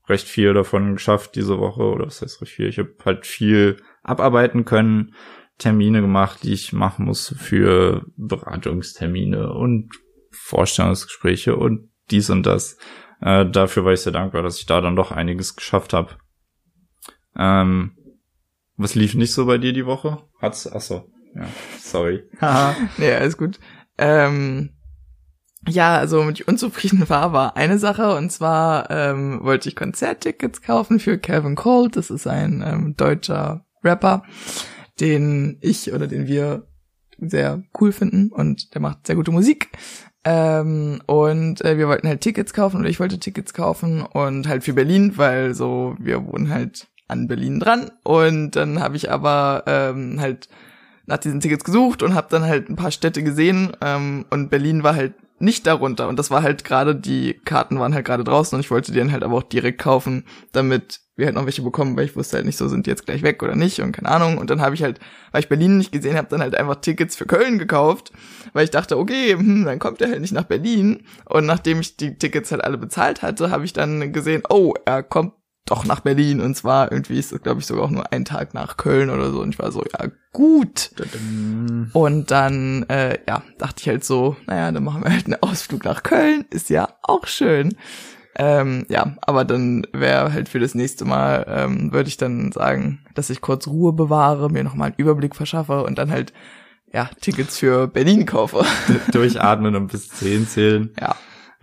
recht 0.07 0.27
viel 0.27 0.53
davon 0.53 0.93
geschafft 0.93 1.35
diese 1.35 1.59
Woche. 1.59 1.83
Oder 1.83 2.07
was 2.07 2.21
heißt 2.21 2.41
recht 2.41 2.53
viel? 2.53 2.67
Ich 2.67 2.79
habe 2.79 2.93
halt 3.05 3.27
viel 3.27 3.77
abarbeiten 4.05 4.65
können, 4.65 5.13
Termine 5.57 6.01
gemacht, 6.01 6.43
die 6.43 6.53
ich 6.53 6.73
machen 6.73 7.05
muss 7.05 7.33
für 7.37 8.05
Beratungstermine 8.17 9.53
und 9.53 9.89
Vorstellungsgespräche 10.31 11.55
und 11.55 11.89
dies 12.11 12.29
und 12.29 12.45
das. 12.45 12.77
Äh, 13.21 13.45
dafür 13.45 13.85
war 13.85 13.93
ich 13.93 14.01
sehr 14.01 14.11
dankbar, 14.13 14.43
dass 14.43 14.59
ich 14.59 14.65
da 14.65 14.81
dann 14.81 14.95
doch 14.95 15.11
einiges 15.11 15.55
geschafft 15.55 15.93
habe. 15.93 16.17
Ähm, 17.37 17.97
was 18.77 18.95
lief 18.95 19.15
nicht 19.15 19.33
so 19.33 19.45
bei 19.45 19.57
dir 19.57 19.73
die 19.73 19.85
Woche? 19.85 20.23
Hat's, 20.41 20.71
achso, 20.71 21.09
ja, 21.33 21.47
sorry. 21.79 22.23
nee, 22.97 23.13
alles 23.13 23.37
gut. 23.37 23.59
Ähm, 23.97 24.71
ja, 25.67 25.97
also 25.97 26.23
mit 26.23 26.39
ich 26.39 26.47
unzufrieden 26.47 27.09
war, 27.09 27.33
war 27.33 27.57
eine 27.57 27.79
Sache 27.79 28.15
und 28.15 28.29
zwar 28.31 28.89
ähm, 28.91 29.39
wollte 29.41 29.69
ich 29.69 29.75
Konzerttickets 29.75 30.61
kaufen 30.61 30.99
für 30.99 31.17
Calvin 31.17 31.55
Colt. 31.55 31.95
Das 31.95 32.09
ist 32.09 32.27
ein 32.27 32.63
ähm, 32.65 32.95
deutscher 32.97 33.65
Rapper, 33.85 34.23
den 34.99 35.57
ich 35.61 35.93
oder 35.93 36.07
den 36.07 36.27
wir 36.27 36.67
sehr 37.17 37.63
cool 37.79 37.91
finden 37.91 38.29
und 38.31 38.73
der 38.73 38.81
macht 38.81 39.07
sehr 39.07 39.15
gute 39.15 39.31
Musik. 39.31 39.69
Ähm, 40.23 41.01
und 41.05 41.63
äh, 41.63 41.77
wir 41.77 41.87
wollten 41.87 42.07
halt 42.07 42.21
Tickets 42.21 42.53
kaufen 42.53 42.79
oder 42.79 42.89
ich 42.89 42.99
wollte 42.99 43.19
Tickets 43.19 43.53
kaufen 43.53 44.01
und 44.01 44.47
halt 44.47 44.63
für 44.63 44.73
Berlin, 44.73 45.13
weil 45.17 45.53
so 45.53 45.95
wir 45.99 46.25
wohnen 46.25 46.49
halt 46.49 46.87
an 47.07 47.27
Berlin 47.27 47.59
dran. 47.59 47.91
Und 48.03 48.55
dann 48.55 48.79
habe 48.79 48.95
ich 48.95 49.11
aber 49.11 49.63
ähm, 49.67 50.19
halt 50.19 50.49
nach 51.05 51.17
diesen 51.17 51.39
Tickets 51.39 51.63
gesucht 51.63 52.01
und 52.01 52.15
habe 52.15 52.27
dann 52.31 52.43
halt 52.43 52.69
ein 52.69 52.75
paar 52.75 52.91
Städte 52.91 53.21
gesehen 53.21 53.71
ähm, 53.81 54.25
und 54.31 54.49
Berlin 54.49 54.81
war 54.81 54.95
halt 54.95 55.13
nicht 55.37 55.67
darunter. 55.67 56.07
Und 56.07 56.17
das 56.17 56.31
war 56.31 56.43
halt 56.43 56.63
gerade, 56.63 56.95
die 56.95 57.39
Karten 57.45 57.79
waren 57.79 57.93
halt 57.93 58.05
gerade 58.05 58.23
draußen 58.23 58.55
und 58.55 58.61
ich 58.61 58.71
wollte 58.71 58.91
die 58.91 58.99
dann 58.99 59.11
halt 59.11 59.23
aber 59.23 59.35
auch 59.35 59.43
direkt 59.43 59.81
kaufen, 59.81 60.25
damit 60.51 61.01
wir 61.17 61.27
halt 61.27 61.35
noch 61.35 61.45
welche 61.45 61.61
bekommen, 61.61 61.95
weil 61.95 62.05
ich 62.05 62.15
wusste 62.15 62.37
halt 62.37 62.45
nicht 62.45 62.57
so, 62.57 62.67
sind 62.67 62.85
die 62.85 62.89
jetzt 62.89 63.05
gleich 63.05 63.21
weg 63.21 63.41
oder 63.41 63.55
nicht 63.55 63.79
und 63.79 63.91
keine 63.93 64.09
Ahnung. 64.09 64.37
Und 64.37 64.49
dann 64.49 64.61
habe 64.61 64.75
ich 64.75 64.83
halt, 64.83 64.99
weil 65.31 65.41
ich 65.41 65.49
Berlin 65.49 65.77
nicht 65.77 65.91
gesehen 65.91 66.17
habe, 66.17 66.27
dann 66.29 66.41
halt 66.41 66.55
einfach 66.55 66.75
Tickets 66.75 67.15
für 67.15 67.25
Köln 67.25 67.57
gekauft, 67.57 68.11
weil 68.53 68.65
ich 68.65 68.71
dachte, 68.71 68.97
okay, 68.97 69.33
hm, 69.33 69.65
dann 69.65 69.79
kommt 69.79 70.01
er 70.01 70.09
halt 70.09 70.21
nicht 70.21 70.33
nach 70.33 70.43
Berlin. 70.43 71.03
Und 71.25 71.45
nachdem 71.45 71.79
ich 71.79 71.97
die 71.97 72.17
Tickets 72.17 72.51
halt 72.51 72.63
alle 72.63 72.77
bezahlt 72.77 73.21
hatte, 73.21 73.49
habe 73.49 73.65
ich 73.65 73.73
dann 73.73 74.11
gesehen, 74.11 74.43
oh, 74.49 74.73
er 74.85 75.03
kommt 75.03 75.33
doch 75.65 75.83
nach 75.83 76.01
Berlin 76.01 76.41
und 76.41 76.55
zwar 76.55 76.91
irgendwie 76.91 77.17
ist 77.17 77.31
das 77.31 77.41
glaube 77.41 77.59
ich 77.59 77.65
sogar 77.65 77.85
auch 77.85 77.89
nur 77.89 78.13
ein 78.13 78.23
Tag 78.23 78.53
nach 78.53 78.77
Köln 78.77 79.09
oder 79.09 79.31
so. 79.31 79.41
Und 79.41 79.49
ich 79.49 79.59
war 79.59 79.71
so 79.71 79.83
ja 79.83 80.09
gut. 80.31 80.91
Und 81.93 82.29
dann 82.29 82.83
äh, 82.83 83.17
ja 83.27 83.41
dachte 83.57 83.81
ich 83.81 83.87
halt 83.89 84.03
so 84.03 84.37
naja 84.45 84.71
dann 84.71 84.83
machen 84.83 85.03
wir 85.03 85.11
halt 85.11 85.25
einen 85.25 85.41
Ausflug 85.41 85.83
nach 85.83 86.03
Köln. 86.03 86.45
Ist 86.51 86.69
ja 86.69 86.89
auch 87.01 87.25
schön. 87.25 87.75
Ähm, 88.35 88.85
ja 88.89 89.15
aber 89.21 89.43
dann 89.43 89.87
wäre 89.91 90.33
halt 90.33 90.49
für 90.49 90.59
das 90.59 90.75
nächste 90.75 91.03
Mal 91.03 91.45
ähm, 91.47 91.91
würde 91.91 92.09
ich 92.09 92.17
dann 92.17 92.51
sagen 92.51 92.99
dass 93.15 93.31
ich 93.31 93.41
kurz 93.41 93.67
Ruhe 93.67 93.93
bewahre 93.93 94.51
mir 94.51 94.63
noch 94.63 94.75
mal 94.75 94.85
einen 94.85 94.95
Überblick 94.97 95.35
verschaffe 95.35 95.83
und 95.83 95.97
dann 95.97 96.11
halt 96.11 96.31
ja 96.93 97.09
Tickets 97.21 97.57
für 97.57 97.87
Berlin 97.87 98.27
kaufe. 98.27 98.63
Durchatmen 99.11 99.75
und 99.75 99.87
bis 99.87 100.09
zehn 100.09 100.47
zählen. 100.47 100.91
ja 100.99 101.15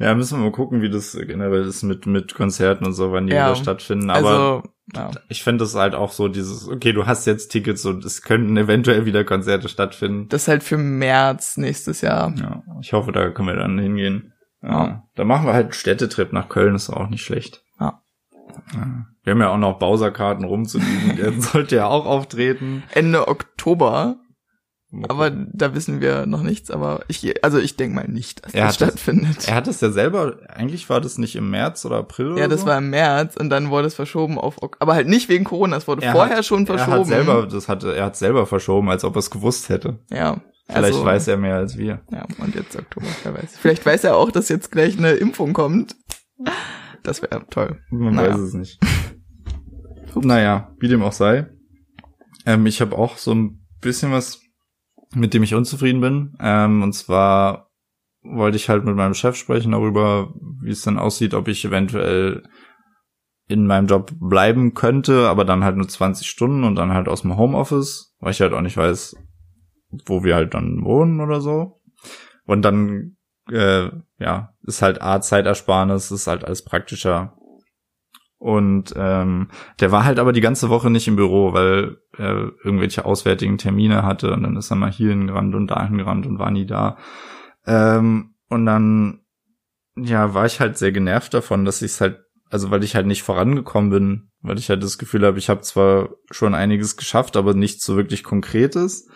Ja, 0.02 0.14
müssen 0.14 0.38
wir 0.38 0.44
mal 0.44 0.52
gucken, 0.52 0.82
wie 0.82 0.90
das 0.90 1.12
generell 1.12 1.64
ist 1.64 1.82
mit, 1.84 2.06
mit 2.06 2.34
Konzerten 2.34 2.84
und 2.84 2.92
so, 2.92 3.12
wann 3.12 3.26
die 3.28 3.34
Ja. 3.34 3.46
wieder 3.46 3.56
stattfinden. 3.56 4.10
Aber 4.10 4.28
also 4.28 4.62
ja. 4.94 5.10
ich 5.28 5.44
finde 5.44 5.64
das 5.64 5.74
halt 5.76 5.94
auch 5.94 6.10
so 6.10 6.26
dieses, 6.28 6.68
okay, 6.68 6.92
du 6.92 7.06
hast 7.06 7.24
jetzt 7.26 7.48
Tickets 7.48 7.84
und 7.86 8.04
es 8.04 8.22
könnten 8.22 8.56
eventuell 8.56 9.06
wieder 9.06 9.22
Konzerte 9.24 9.68
stattfinden. 9.68 10.28
das 10.28 10.42
ist 10.42 10.48
halt 10.48 10.62
für 10.64 10.76
März 10.76 11.56
nächstes 11.56 12.00
Jahr 12.00 12.34
Ja, 12.36 12.62
ich 12.80 12.92
hoffe, 12.92 13.12
da 13.12 13.30
können 13.30 13.48
wir 13.48 13.56
dann 13.56 13.78
hingehen. 13.78 14.32
Ja. 14.60 14.68
Ja. 14.84 15.02
Da 15.14 15.24
machen 15.24 15.46
wir 15.46 15.52
halt 15.54 15.66
einen 15.66 15.72
Städtetrip 15.72 16.32
nach 16.32 16.48
Köln, 16.48 16.74
ist 16.74 16.90
auch 16.90 17.08
nicht 17.08 17.24
schlecht. 17.24 17.62
Ja. 17.78 18.02
Wir 19.24 19.32
haben 19.32 19.40
ja 19.40 19.50
auch 19.50 19.58
noch 19.58 19.78
Bowser-Karten 19.78 20.44
rumzuliegen, 20.44 21.16
der 21.16 21.32
sollte 21.40 21.76
ja 21.76 21.86
auch 21.86 22.06
auftreten. 22.06 22.82
Ende 22.92 23.28
Oktober 23.28 24.16
Aber 25.08 25.30
da 25.30 25.74
wissen 25.74 26.00
wir 26.02 26.26
noch 26.26 26.42
nichts, 26.42 26.70
aber 26.70 27.00
ich, 27.08 27.42
also 27.42 27.58
ich 27.58 27.76
denke 27.76 27.94
mal 27.96 28.06
nicht, 28.08 28.44
dass 28.44 28.52
Er 28.52 28.66
das 28.66 28.74
hat 28.74 28.80
das- 28.80 28.88
stattfindet. 28.90 29.48
er 29.48 29.54
hat 29.54 29.66
es 29.68 29.80
ja 29.80 29.90
selber, 29.90 30.36
eigentlich 30.48 30.88
war 30.90 31.00
das 31.00 31.16
nicht 31.16 31.34
im 31.34 31.50
März 31.50 31.84
oder 31.86 31.96
April 31.96 32.26
ja, 32.28 32.32
oder 32.34 32.48
das 32.48 32.60
so? 32.60 32.66
war 32.66 32.76
im 32.78 32.90
März 32.90 33.36
und 33.36 33.48
dann 33.48 33.70
wurde 33.70 33.86
es 33.86 33.94
verschoben 33.94 34.38
auf, 34.38 34.56
aber 34.80 34.94
halt 34.94 35.08
nicht 35.08 35.28
wegen 35.30 35.44
Corona, 35.44 35.76
es 35.78 35.88
wurde 35.88 36.02
Er 36.02 36.12
vorher 36.12 36.36
hat- 36.38 36.44
schon 36.44 36.66
verschoben. 36.66 36.92
Er 36.92 36.98
hat 37.00 37.06
selber, 37.06 37.46
das 37.46 37.68
hatte, 37.68 37.94
er 37.96 38.04
hat 38.04 38.16
selber 38.16 38.46
verschoben, 38.46 38.90
als 38.90 39.02
ob 39.04 39.16
er 39.16 39.20
es 39.20 39.30
gewusst 39.30 39.68
hätte. 39.68 39.98
ja. 40.10 40.40
Vielleicht 40.68 40.94
also, 40.94 41.04
weiß 41.04 41.28
er 41.28 41.36
mehr 41.38 41.56
als 41.56 41.76
wir. 41.76 42.00
Ja, 42.10 42.24
und 42.38 42.54
jetzt 42.54 42.76
Oktober, 42.76 43.06
wer 43.24 43.34
weiß. 43.34 43.56
Vielleicht 43.58 43.84
weiß 43.84 44.04
er 44.04 44.16
auch, 44.16 44.30
dass 44.30 44.48
jetzt 44.48 44.70
gleich 44.70 44.96
eine 44.96 45.10
Impfung 45.10 45.52
kommt. 45.52 45.96
Das 47.02 47.20
wäre 47.20 47.44
toll. 47.50 47.80
Man 47.90 48.14
Naja. 48.14 48.30
weiß 48.32 48.40
es 48.40 48.54
nicht. 48.54 48.78
naja, 50.14 50.72
wie 50.78 50.88
dem 50.88 51.02
auch 51.02 51.12
sei. 51.12 51.46
Ähm, 52.46 52.64
ich 52.66 52.80
habe 52.80 52.96
auch 52.96 53.16
so 53.18 53.34
ein 53.34 53.66
bisschen 53.80 54.12
was, 54.12 54.40
mit 55.14 55.34
dem 55.34 55.42
ich 55.42 55.54
unzufrieden 55.54 56.00
bin. 56.00 56.36
Ähm, 56.40 56.82
und 56.82 56.92
zwar 56.92 57.70
wollte 58.22 58.56
ich 58.56 58.68
halt 58.68 58.84
mit 58.84 58.96
meinem 58.96 59.14
Chef 59.14 59.36
sprechen 59.36 59.72
darüber, 59.72 60.32
wie 60.62 60.70
es 60.70 60.82
dann 60.82 60.98
aussieht, 60.98 61.34
ob 61.34 61.48
ich 61.48 61.64
eventuell 61.64 62.42
in 63.48 63.66
meinem 63.66 63.86
Job 63.86 64.12
bleiben 64.18 64.74
könnte, 64.74 65.28
aber 65.28 65.44
dann 65.44 65.64
halt 65.64 65.76
nur 65.76 65.88
20 65.88 66.26
Stunden 66.26 66.64
und 66.64 66.76
dann 66.76 66.92
halt 66.92 67.08
aus 67.08 67.22
dem 67.22 67.36
Homeoffice, 67.36 68.14
weil 68.20 68.30
ich 68.30 68.40
halt 68.40 68.52
auch 68.52 68.60
nicht 68.60 68.76
weiß, 68.76 69.16
wo 70.06 70.24
wir 70.24 70.34
halt 70.34 70.54
dann 70.54 70.84
wohnen 70.84 71.20
oder 71.20 71.40
so. 71.40 71.80
Und 72.46 72.62
dann, 72.62 73.16
äh, 73.50 73.88
ja, 74.18 74.54
ist 74.62 74.82
halt 74.82 75.02
A, 75.02 75.20
Zeitersparnis, 75.20 76.10
ist 76.10 76.26
halt 76.26 76.44
alles 76.44 76.64
praktischer. 76.64 77.36
Und 78.42 78.92
ähm, 78.96 79.50
der 79.78 79.92
war 79.92 80.04
halt 80.04 80.18
aber 80.18 80.32
die 80.32 80.40
ganze 80.40 80.68
Woche 80.68 80.90
nicht 80.90 81.06
im 81.06 81.14
Büro, 81.14 81.52
weil 81.52 81.98
er 82.18 82.50
irgendwelche 82.64 83.04
auswärtigen 83.04 83.56
Termine 83.56 84.02
hatte 84.02 84.32
und 84.32 84.42
dann 84.42 84.56
ist 84.56 84.68
er 84.68 84.76
mal 84.76 84.90
hier 84.90 85.10
hingerannt 85.10 85.54
und 85.54 85.68
da 85.68 85.86
hingerannt 85.86 86.26
und 86.26 86.40
war 86.40 86.50
nie 86.50 86.66
da. 86.66 86.96
Ähm, 87.68 88.34
und 88.48 88.66
dann, 88.66 89.20
ja, 89.94 90.34
war 90.34 90.44
ich 90.44 90.58
halt 90.58 90.76
sehr 90.76 90.90
genervt 90.90 91.32
davon, 91.34 91.64
dass 91.64 91.82
ich 91.82 91.92
es 91.92 92.00
halt, 92.00 92.18
also 92.50 92.72
weil 92.72 92.82
ich 92.82 92.96
halt 92.96 93.06
nicht 93.06 93.22
vorangekommen 93.22 93.90
bin, 93.90 94.30
weil 94.40 94.58
ich 94.58 94.68
halt 94.70 94.82
das 94.82 94.98
Gefühl 94.98 95.24
habe, 95.24 95.38
ich 95.38 95.48
habe 95.48 95.60
zwar 95.60 96.08
schon 96.32 96.56
einiges 96.56 96.96
geschafft, 96.96 97.36
aber 97.36 97.54
nichts 97.54 97.84
so 97.84 97.96
wirklich 97.96 98.24
Konkretes, 98.24 99.08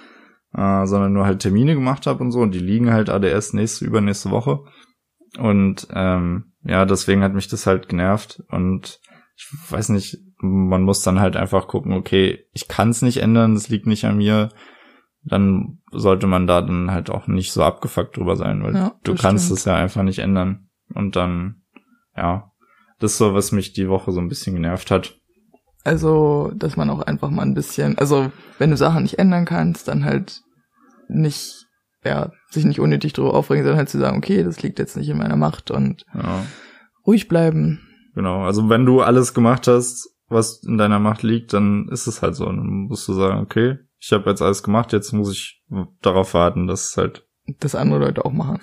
äh, 0.55 0.87
sondern 0.87 1.13
nur 1.13 1.27
halt 1.27 1.41
Termine 1.41 1.75
gemacht 1.75 2.07
habe 2.07 2.23
und 2.23 2.31
so 2.31 2.43
und 2.43 2.55
die 2.55 2.61
liegen 2.61 2.93
halt 2.93 3.11
ADS 3.11 3.55
nächste, 3.55 3.87
übernächste 3.87 4.31
Woche. 4.31 4.61
Und 5.37 5.89
ähm, 5.93 6.53
ja, 6.63 6.85
deswegen 6.85 7.25
hat 7.25 7.35
mich 7.35 7.49
das 7.49 7.67
halt 7.67 7.89
genervt 7.89 8.45
und 8.53 9.01
ich 9.37 9.49
weiß 9.71 9.91
nicht, 9.91 10.19
man 10.39 10.83
muss 10.83 11.03
dann 11.03 11.21
halt 11.21 11.37
einfach 11.37 11.69
gucken, 11.69 11.93
okay, 11.93 12.47
ich 12.53 12.69
kann 12.69 12.91
es 12.91 13.03
nicht 13.03 13.19
ändern, 13.19 13.55
das 13.55 13.69
liegt 13.69 13.87
nicht 13.87 14.05
an 14.05 14.17
mir, 14.17 14.49
dann 15.23 15.79
sollte 15.91 16.27
man 16.27 16.47
da 16.47 16.63
dann 16.63 16.91
halt 16.91 17.11
auch 17.11 17.27
nicht 17.27 17.53
so 17.53 17.63
abgefuckt 17.63 18.17
drüber 18.17 18.37
sein, 18.37 18.63
weil 18.63 18.75
Ja, 18.75 18.95
du 19.03 19.15
kannst 19.15 19.51
es 19.51 19.65
ja 19.65 19.75
einfach 19.75 20.03
nicht 20.03 20.21
ändern. 20.21 20.69
Und 20.95 21.17
dann, 21.17 21.63
ja, 22.17 22.53
das 22.99 23.13
ist 23.13 23.19
so, 23.19 23.35
was 23.35 23.53
mich 23.53 23.73
die 23.73 23.89
Woche 23.89 24.13
so 24.13 24.21
ein 24.21 24.29
bisschen 24.29 24.55
genervt 24.55 24.91
hat. 24.91 25.19
Also, 25.85 26.53
dass 26.55 26.77
man 26.77 26.91
auch 26.91 27.03
einfach 27.03 27.31
mal 27.31 27.43
ein 27.43 27.55
bisschen, 27.55 27.99
also 27.99 28.31
wenn 28.59 28.71
du 28.71 28.77
Sachen 28.77 29.03
nicht 29.03 29.19
ändern 29.19 29.45
kannst, 29.45 29.89
dann 29.89 30.05
halt 30.05 30.43
nicht, 31.09 31.67
ja, 32.05 32.33
sich 32.51 32.65
nicht 32.65 32.81
unnötig 32.81 33.13
drüber 33.13 33.35
aufregen, 33.35 33.65
sondern 33.65 33.79
halt 33.79 33.89
zu 33.89 33.99
sagen, 33.99 34.17
okay, 34.17 34.43
das 34.43 34.63
liegt 34.63 34.79
jetzt 34.79 34.97
nicht 34.97 35.09
in 35.09 35.19
meiner 35.19 35.37
Macht 35.37 35.71
und 35.71 36.05
Ja, 36.15 36.45
ruhig 37.07 37.29
bleiben. 37.29 37.86
Genau. 38.17 38.43
Also 38.43 38.69
wenn 38.69 38.85
du 38.85 39.03
alles 39.03 39.33
gemacht 39.33 39.69
hast, 39.69 40.13
was 40.29 40.65
in 40.65 40.77
deiner 40.77 40.99
Macht 40.99 41.23
liegt, 41.23 41.53
dann 41.53 41.89
ist 41.89 42.09
es 42.09 42.21
halt 42.23 42.35
so. 42.35 42.47
Dann 42.47 42.89
musst 42.89 43.07
du 43.07 43.13
sagen, 43.13 43.41
okay, 43.41 43.79
ich 44.01 44.13
habe 44.13 44.29
jetzt 44.29 44.43
alles 44.43 44.65
gemacht, 44.65 44.93
jetzt 44.93 45.13
muss 45.13 45.33
ich 45.33 45.63
darauf 46.03 46.35
warten, 46.35 46.67
dass 46.67 46.91
es 46.91 46.97
halt, 46.97 47.27
Das 47.61 47.77
andere 47.77 48.01
Leute 48.01 48.25
auch 48.25 48.33
machen. 48.33 48.61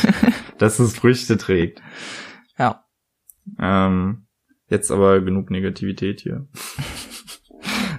dass 0.58 0.78
es 0.78 0.96
Früchte 0.96 1.36
trägt. 1.36 1.82
Ja. 2.58 2.84
Ähm, 3.58 4.26
jetzt 4.68 4.90
aber 4.90 5.20
genug 5.20 5.50
Negativität 5.50 6.20
hier. 6.22 6.48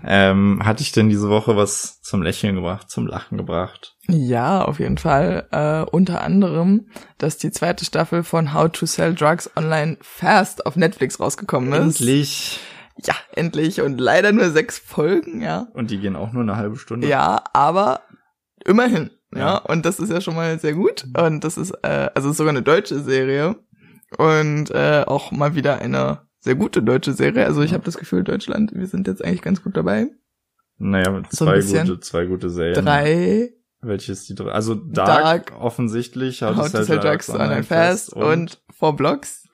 ähm, 0.08 0.62
hatte 0.64 0.84
ich 0.84 0.92
denn 0.92 1.10
diese 1.10 1.30
Woche 1.30 1.56
was 1.56 2.02
zum 2.02 2.22
Lächeln 2.22 2.56
gebracht, 2.56 2.90
zum 2.90 3.08
Lachen 3.08 3.38
gebracht? 3.38 3.96
Ja, 4.08 4.64
auf 4.64 4.80
jeden 4.80 4.98
Fall. 5.00 5.48
Äh, 5.52 5.90
unter 5.90 6.22
anderem, 6.22 6.88
dass 7.18 7.38
die 7.38 7.52
zweite 7.52 7.86
Staffel 7.86 8.24
von 8.24 8.54
How 8.54 8.72
to 8.72 8.86
Sell 8.86 9.16
Drugs 9.16 9.50
Online 9.56 9.98
Fast 10.02 10.66
auf 10.66 10.76
Netflix 10.76 11.20
rausgekommen 11.20 11.74
ist. 11.74 12.00
Endlich. 12.02 12.60
Ja, 13.04 13.16
endlich. 13.34 13.82
Und 13.82 14.00
leider 14.00 14.32
nur 14.32 14.52
sechs 14.52 14.78
Folgen, 14.78 15.42
ja. 15.42 15.68
Und 15.74 15.92
die 15.92 16.00
gehen 16.00 16.16
auch 16.16 16.32
nur 16.32 16.44
eine 16.44 16.56
halbe 16.56 16.78
Stunde. 16.78 17.08
Ja, 17.08 17.44
aber 17.54 18.02
immerhin. 18.64 19.10
Ja, 19.34 19.40
Ja. 19.40 19.58
und 19.58 19.86
das 19.86 20.00
ist 20.00 20.12
ja 20.12 20.22
schon 20.22 20.36
mal 20.36 20.60
sehr 20.60 20.74
gut. 20.74 21.06
Und 21.18 21.44
das 21.44 21.58
ist, 21.58 21.72
äh, 21.82 22.10
also 22.14 22.30
ist 22.30 22.38
sogar 22.38 22.52
eine 22.54 22.62
deutsche 22.62 23.00
Serie. 23.00 23.56
Und 24.18 24.70
äh, 24.72 25.04
auch 25.08 25.32
mal 25.32 25.56
wieder 25.56 25.80
eine 25.80 26.25
sehr 26.46 26.56
gute 26.56 26.84
deutsche 26.84 27.14
Serie. 27.14 27.46
Also 27.48 27.64
ich 27.64 27.74
habe 27.74 27.84
das 27.84 27.98
Gefühl, 27.98 28.24
Deutschland, 28.24 28.72
wir 28.72 28.86
sind 28.86 29.08
jetzt 29.08 29.26
eigentlich 29.26 29.42
ganz 29.42 29.64
gut 29.64 29.76
dabei. 29.76 30.12
Naja, 30.78 31.24
So 31.32 31.46
zwei 31.46 31.56
bisschen. 31.56 31.88
gute, 31.88 32.00
zwei 32.02 32.26
gute 32.26 32.52
Serien. 32.52 32.86
Drei 32.86 33.50
Welche 33.82 34.12
ist 34.12 34.30
die 34.30 34.36
drei? 34.36 34.52
Also 34.52 34.76
Dark, 34.76 35.50
Dark, 35.50 35.60
offensichtlich. 35.60 36.44
How 36.44 36.56
to 36.72 36.84
Sell 36.84 37.00
Drugs 37.00 37.30
Online 37.32 37.64
Fast 37.64 38.14
und 38.14 38.62
Four 38.70 38.96
Blocks. 38.96 39.48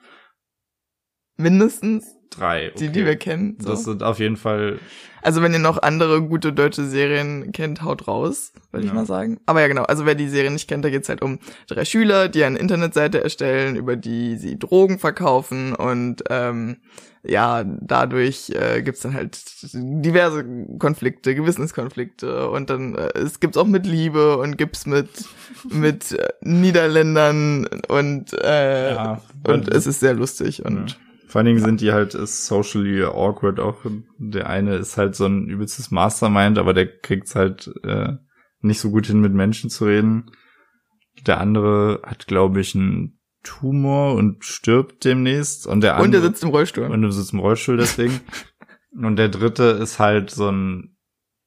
Mindestens, 1.38 2.04
drei. 2.36 2.72
die, 2.78 2.84
okay. 2.84 2.92
die 2.92 3.04
wir 3.06 3.16
kennen. 3.16 3.56
So. 3.60 3.70
Das 3.70 3.84
sind 3.84 4.02
auf 4.02 4.18
jeden 4.18 4.36
Fall, 4.36 4.78
Also 5.22 5.40
wenn 5.42 5.52
ihr 5.52 5.58
noch 5.60 5.80
andere 5.82 6.20
gute 6.22 6.52
deutsche 6.52 6.84
Serien 6.84 7.52
kennt, 7.52 7.82
haut 7.82 8.08
raus, 8.08 8.52
würde 8.72 8.84
ich 8.86 8.90
Ja. 8.92 8.96
mal 8.96 9.06
sagen. 9.06 9.38
Aber 9.46 9.60
ja 9.60 9.68
genau, 9.68 9.82
also 9.84 10.04
wer 10.06 10.14
die 10.16 10.28
Serie 10.28 10.50
nicht 10.50 10.68
kennt, 10.68 10.84
da 10.84 10.90
geht's 10.90 11.08
halt 11.08 11.22
um 11.22 11.38
drei 11.68 11.84
Schüler, 11.84 12.28
die 12.28 12.42
eine 12.44 12.58
Internetseite 12.58 13.22
erstellen, 13.22 13.76
über 13.76 13.96
die 13.96 14.36
sie 14.36 14.58
Drogen 14.58 14.98
verkaufen 14.98 15.74
und 15.74 16.24
ähm, 16.30 16.78
ja, 17.24 17.62
dadurch 17.64 18.50
äh, 18.50 18.82
gibt's 18.82 19.02
dann 19.02 19.14
halt 19.14 19.38
diverse 19.72 20.44
Konflikte, 20.80 21.36
Gewissenskonflikte 21.36 22.50
und 22.50 22.68
dann 22.68 22.96
äh, 22.96 23.16
es 23.16 23.38
gibt's 23.38 23.56
auch 23.56 23.66
mit 23.68 23.86
Liebe 23.86 24.38
und 24.38 24.58
gibt's 24.58 24.86
mit 24.86 25.08
mit 25.70 26.10
äh, 26.12 26.30
Niederländern 26.40 27.68
und 27.88 28.32
äh, 28.32 28.94
ja. 28.94 29.22
und 29.46 29.68
es 29.68 29.86
ist 29.86 30.00
sehr 30.00 30.14
lustig 30.14 30.64
und 30.64 30.98
Vor 31.32 31.38
allen 31.38 31.46
Dingen 31.46 31.64
sind 31.64 31.80
die 31.80 31.92
halt 31.92 32.14
ist 32.14 32.44
socially 32.44 33.02
awkward 33.02 33.58
auch. 33.58 33.86
Der 34.18 34.50
eine 34.50 34.74
ist 34.74 34.98
halt 34.98 35.16
so 35.16 35.24
ein 35.24 35.48
übelstes 35.48 35.90
Mastermind, 35.90 36.58
aber 36.58 36.74
der 36.74 36.98
kriegt's 36.98 37.34
halt 37.34 37.72
äh, 37.84 38.18
nicht 38.60 38.80
so 38.80 38.90
gut 38.90 39.06
hin, 39.06 39.22
mit 39.22 39.32
Menschen 39.32 39.70
zu 39.70 39.86
reden. 39.86 40.30
Der 41.26 41.40
andere 41.40 42.02
hat, 42.04 42.26
glaube 42.26 42.60
ich, 42.60 42.74
einen 42.74 43.18
Tumor 43.42 44.14
und 44.14 44.44
stirbt 44.44 45.06
demnächst. 45.06 45.66
Und 45.66 45.80
der 45.80 45.94
andere 45.94 46.06
und 46.06 46.14
er 46.14 46.20
sitzt 46.20 46.42
im 46.42 46.50
Rollstuhl. 46.50 46.84
und 46.84 47.00
du 47.00 47.10
sitzt 47.10 47.32
im 47.32 47.38
Rollstuhl 47.38 47.78
deswegen. 47.78 48.20
und 48.92 49.16
der 49.16 49.30
dritte 49.30 49.62
ist 49.62 49.98
halt 49.98 50.30
so 50.30 50.50
ein, 50.50 50.98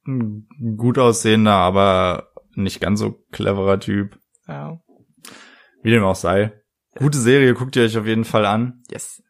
ein 0.07 0.47
gut 0.77 0.97
aussehender, 0.97 1.53
aber 1.53 2.31
nicht 2.55 2.81
ganz 2.81 3.01
so 3.01 3.23
cleverer 3.31 3.79
Typ. 3.79 4.17
ja. 4.47 4.79
Wie 5.83 5.91
dem 5.91 6.03
auch 6.03 6.15
sei. 6.15 6.59
Gute 6.95 7.19
Serie, 7.19 7.53
guckt 7.53 7.75
ihr 7.75 7.83
euch 7.83 7.99
auf 7.99 8.07
jeden 8.07 8.25
Fall 8.25 8.47
an. 8.47 8.81
Yes. 8.89 9.21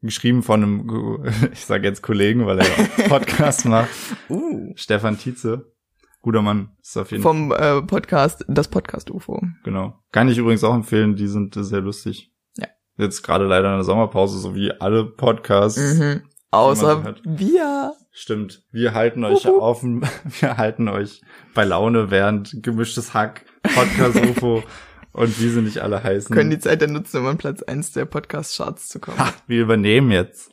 Geschrieben 0.00 0.42
von 0.42 0.62
einem, 0.62 1.24
ich 1.52 1.64
sage 1.64 1.86
jetzt 1.86 2.02
Kollegen, 2.02 2.46
weil 2.46 2.60
er 2.60 2.64
Podcast 3.08 3.64
macht. 3.64 3.88
Uh. 4.28 4.72
Stefan 4.76 5.18
Tietze. 5.18 5.72
Guter 6.20 6.42
Mann. 6.42 6.70
Ist 6.80 6.96
auf 6.96 7.10
jeden 7.10 7.22
Vom 7.22 7.52
äh, 7.52 7.82
Podcast, 7.82 8.44
das 8.48 8.68
Podcast 8.68 9.10
UFO. 9.10 9.42
Genau. 9.64 9.98
Kann 10.12 10.28
ich 10.28 10.38
übrigens 10.38 10.62
auch 10.62 10.74
empfehlen, 10.74 11.16
die 11.16 11.26
sind 11.26 11.54
sehr 11.56 11.80
lustig. 11.80 12.32
Ja. 12.56 12.66
Jetzt 12.96 13.22
gerade 13.22 13.46
leider 13.46 13.70
in 13.70 13.76
der 13.76 13.84
Sommerpause, 13.84 14.38
so 14.38 14.54
wie 14.54 14.72
alle 14.72 15.04
Podcasts. 15.04 15.98
Mhm. 15.98 16.22
Außer 16.50 17.16
wir. 17.24 17.92
Stimmt. 18.10 18.64
Wir 18.70 18.94
halten 18.94 19.24
euch 19.24 19.46
Uhu. 19.46 19.60
auf, 19.60 19.82
wir 20.40 20.56
halten 20.56 20.88
euch 20.88 21.22
bei 21.54 21.64
Laune 21.64 22.10
während 22.10 22.62
gemischtes 22.62 23.14
Hack, 23.14 23.44
Podcast 23.62 24.16
UFO 24.16 24.62
und 25.12 25.40
wie 25.40 25.48
sie 25.48 25.62
nicht 25.62 25.78
alle 25.78 26.02
heißen. 26.02 26.34
können 26.34 26.50
die 26.50 26.58
Zeit 26.58 26.82
dann 26.82 26.92
nutzen, 26.92 27.18
um 27.20 27.26
an 27.26 27.38
Platz 27.38 27.62
eins 27.62 27.92
der 27.92 28.04
Podcast-Charts 28.04 28.88
zu 28.88 29.00
kommen. 29.00 29.18
ha, 29.18 29.32
wir 29.46 29.62
übernehmen 29.62 30.10
jetzt. 30.10 30.50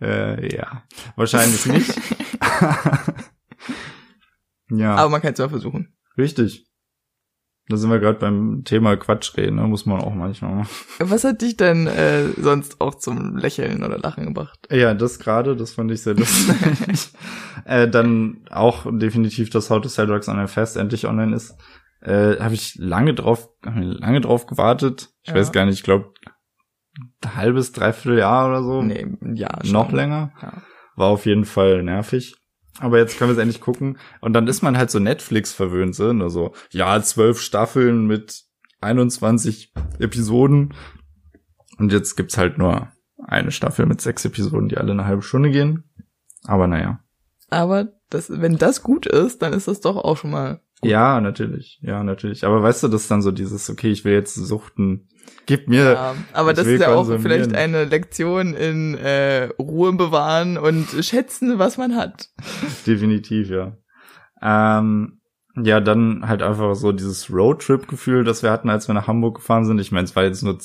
Äh, 0.00 0.54
ja. 0.54 0.82
Wahrscheinlich 1.16 1.66
nicht. 1.66 1.94
ja. 4.70 4.94
Aber 4.96 5.10
man 5.10 5.22
kann 5.22 5.32
es 5.32 5.38
mal 5.38 5.48
versuchen. 5.48 5.94
Richtig. 6.18 6.66
Da 7.68 7.76
sind 7.76 7.90
wir 7.90 7.98
gerade 7.98 8.20
beim 8.20 8.62
Thema 8.64 8.96
Quatsch 8.96 9.36
reden, 9.36 9.56
ne? 9.56 9.62
muss 9.62 9.86
man 9.86 10.00
auch 10.00 10.14
manchmal 10.14 10.54
machen. 10.54 10.68
Was 11.00 11.24
hat 11.24 11.42
dich 11.42 11.56
denn 11.56 11.88
äh, 11.88 12.28
sonst 12.40 12.80
auch 12.80 12.94
zum 12.94 13.36
Lächeln 13.36 13.82
oder 13.82 13.98
Lachen 13.98 14.24
gebracht? 14.26 14.68
Ja, 14.70 14.94
das 14.94 15.18
gerade, 15.18 15.56
das 15.56 15.72
fand 15.72 15.90
ich 15.90 16.02
sehr 16.02 16.14
lustig. 16.14 16.54
äh, 17.64 17.88
dann 17.88 18.44
auch 18.50 18.86
definitiv, 18.88 19.50
dass 19.50 19.68
How 19.68 19.80
to 19.80 19.88
Sell 19.88 20.06
Drugs 20.06 20.28
on 20.28 20.38
a 20.38 20.46
Fest 20.46 20.76
endlich 20.76 21.06
online 21.08 21.34
ist. 21.34 21.56
Äh, 22.06 22.38
Habe 22.40 22.54
ich 22.54 22.76
lange 22.76 23.14
drauf, 23.14 23.48
lange 23.64 24.20
drauf 24.20 24.46
gewartet. 24.46 25.10
Ich 25.22 25.30
Ja. 25.30 25.34
weiß 25.34 25.50
gar 25.52 25.66
nicht, 25.66 25.74
ich 25.74 25.82
glaube 25.82 26.12
ein 27.22 27.36
halbes, 27.36 27.72
dreiviertel 27.72 28.18
Jahr 28.18 28.48
oder 28.48 28.62
so. 28.62 28.80
Nee, 28.82 29.06
ja, 29.34 29.58
schon. 29.62 29.72
Noch 29.72 29.90
länger. 29.92 30.32
Ja. 30.40 30.62
War 30.94 31.08
auf 31.08 31.26
jeden 31.26 31.44
Fall 31.44 31.82
nervig. 31.82 32.36
Aber 32.78 32.98
jetzt 32.98 33.18
können 33.18 33.30
wir 33.30 33.32
es 33.32 33.38
endlich 33.42 33.60
gucken. 33.60 33.98
Und 34.20 34.34
dann 34.34 34.46
ist 34.46 34.62
man 34.62 34.76
halt 34.78 34.90
so 34.90 34.98
Netflix 34.98 35.52
verwöhnt, 35.52 35.94
so, 35.94 36.12
ne? 36.12 36.30
so, 36.30 36.52
ja, 36.70 37.00
zwölf 37.02 37.40
Staffeln 37.40 38.06
mit 38.06 38.44
21 38.80 39.72
Episoden. 39.98 40.74
Und 41.78 41.92
jetzt 41.92 42.16
gibt's 42.16 42.38
halt 42.38 42.56
nur 42.58 42.88
eine 43.26 43.50
Staffel 43.50 43.86
mit 43.86 44.00
sechs 44.00 44.24
Episoden, 44.24 44.68
die 44.68 44.76
alle 44.78 44.92
eine 44.92 45.06
halbe 45.06 45.22
Stunde 45.22 45.50
gehen. 45.50 45.84
Aber 46.44 46.66
naja. 46.66 47.00
Aber 47.50 47.88
das, 48.10 48.30
wenn 48.30 48.56
das 48.58 48.82
gut 48.82 49.06
ist, 49.06 49.42
dann 49.42 49.52
ist 49.52 49.68
das 49.68 49.80
doch 49.80 49.96
auch 49.96 50.16
schon 50.16 50.30
mal. 50.30 50.60
Ja, 50.82 51.20
natürlich. 51.20 51.78
Ja, 51.82 52.02
natürlich. 52.02 52.44
Aber 52.44 52.62
weißt 52.62 52.82
du, 52.82 52.88
das 52.88 53.02
ist 53.02 53.10
dann 53.10 53.22
so 53.22 53.32
dieses, 53.32 53.70
okay, 53.70 53.90
ich 53.90 54.04
will 54.04 54.12
jetzt 54.12 54.34
suchten. 54.34 55.08
Gib 55.46 55.68
mir, 55.68 55.92
Ja, 55.92 56.14
aber 56.32 56.54
das 56.54 56.66
ist 56.66 56.80
ja 56.80 56.94
auch 56.94 57.06
vielleicht 57.20 57.54
eine 57.54 57.84
Lektion 57.84 58.54
in 58.54 58.94
äh, 58.94 59.44
Ruhe 59.58 59.92
bewahren 59.92 60.58
und 60.58 60.86
schätzen, 61.04 61.58
was 61.58 61.78
man 61.78 61.96
hat. 61.96 62.28
definitiv, 62.86 63.50
ja. 63.50 63.76
Ähm, 64.42 65.20
ja, 65.56 65.80
dann 65.80 66.28
halt 66.28 66.42
einfach 66.42 66.74
so 66.74 66.92
dieses 66.92 67.32
Roadtrip-Gefühl, 67.32 68.24
das 68.24 68.42
wir 68.42 68.50
hatten, 68.50 68.68
als 68.68 68.88
wir 68.88 68.94
nach 68.94 69.06
Hamburg 69.06 69.36
gefahren 69.36 69.64
sind. 69.64 69.80
Ich 69.80 69.92
meine, 69.92 70.04
es 70.04 70.14
war 70.14 70.24
jetzt 70.24 70.42
nur 70.42 70.58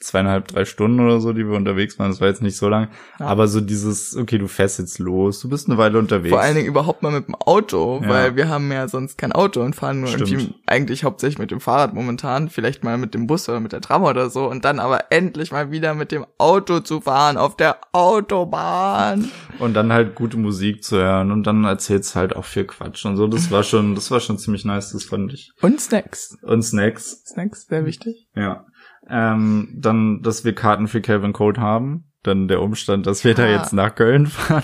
zweieinhalb, 0.00 0.48
drei 0.48 0.64
Stunden 0.64 1.00
oder 1.00 1.20
so, 1.20 1.32
die 1.32 1.46
wir 1.46 1.56
unterwegs 1.56 1.98
waren. 1.98 2.10
Das 2.10 2.20
war 2.20 2.28
jetzt 2.28 2.42
nicht 2.42 2.56
so 2.56 2.68
lang. 2.68 2.88
Ja. 3.20 3.26
Aber 3.26 3.46
so 3.48 3.60
dieses, 3.60 4.16
okay, 4.16 4.38
du 4.38 4.48
fährst 4.48 4.78
jetzt 4.78 4.98
los, 4.98 5.40
du 5.40 5.48
bist 5.48 5.68
eine 5.68 5.78
Weile 5.78 5.98
unterwegs. 5.98 6.30
Vor 6.30 6.40
allen 6.40 6.54
Dingen 6.56 6.66
überhaupt 6.66 7.02
mal 7.02 7.12
mit 7.12 7.28
dem 7.28 7.34
Auto, 7.36 8.00
Ja. 8.02 8.08
weil 8.08 8.36
wir 8.36 8.48
haben 8.48 8.70
ja 8.72 8.88
sonst 8.88 9.16
kein 9.18 9.32
Auto 9.32 9.60
und 9.62 9.74
fahren 9.76 10.00
nur 10.00 10.08
Stimmt. 10.08 10.30
irgendwie 10.32 10.54
eigentlich 10.66 11.04
hauptsächlich 11.04 11.38
mit 11.38 11.50
dem 11.50 11.60
Fahrrad 11.60 11.94
momentan, 11.94 12.48
vielleicht 12.48 12.82
mal 12.84 12.98
mit 12.98 13.14
dem 13.14 13.26
Bus 13.26 13.48
oder 13.48 13.60
mit 13.60 13.72
der 13.72 13.80
Tram 13.80 14.02
oder 14.02 14.28
so 14.30 14.48
und 14.50 14.64
dann 14.64 14.78
aber 14.80 15.10
endlich 15.12 15.52
mal 15.52 15.70
wieder 15.70 15.94
mit 15.94 16.10
dem 16.12 16.26
Auto 16.38 16.80
zu 16.80 17.00
fahren 17.00 17.36
auf 17.36 17.56
der 17.56 17.76
Autobahn. 17.92 19.30
Und 19.58 19.74
dann 19.74 19.92
halt 19.92 20.14
gute 20.14 20.36
Musik 20.36 20.82
zu 20.82 20.96
hören 20.96 21.30
und 21.30 21.44
dann 21.46 21.64
erzählt's 21.64 22.14
halt 22.14 22.34
auch 22.34 22.44
viel 22.44 22.64
Quatsch 22.64 23.04
und 23.04 23.16
so. 23.16 23.26
Das 23.26 23.50
war 23.50 23.62
schon, 23.62 23.94
das 23.94 24.10
war 24.10 24.20
schon 24.20 24.38
ziemlich 24.38 24.64
nice, 24.64 24.92
das 24.92 25.04
fand 25.04 25.32
ich. 25.32 25.52
Und 25.60 25.80
Snacks. 25.80 26.36
Und 26.42 26.62
Snacks, 26.62 27.22
Snacks, 27.26 27.66
sehr 27.66 27.84
wichtig. 27.86 28.26
ja. 28.34 28.64
Ähm, 29.08 29.68
dann, 29.74 30.22
dass 30.22 30.44
wir 30.44 30.54
Karten 30.54 30.88
für 30.88 31.00
Calvin 31.00 31.32
Code 31.32 31.60
haben. 31.60 32.04
Dann 32.22 32.46
der 32.46 32.62
Umstand, 32.62 33.06
dass 33.06 33.24
wir 33.24 33.34
da 33.34 33.44
Ah. 33.44 33.50
jetzt 33.50 33.72
nach 33.72 33.94
Köln 33.94 34.26
fahren, 34.28 34.62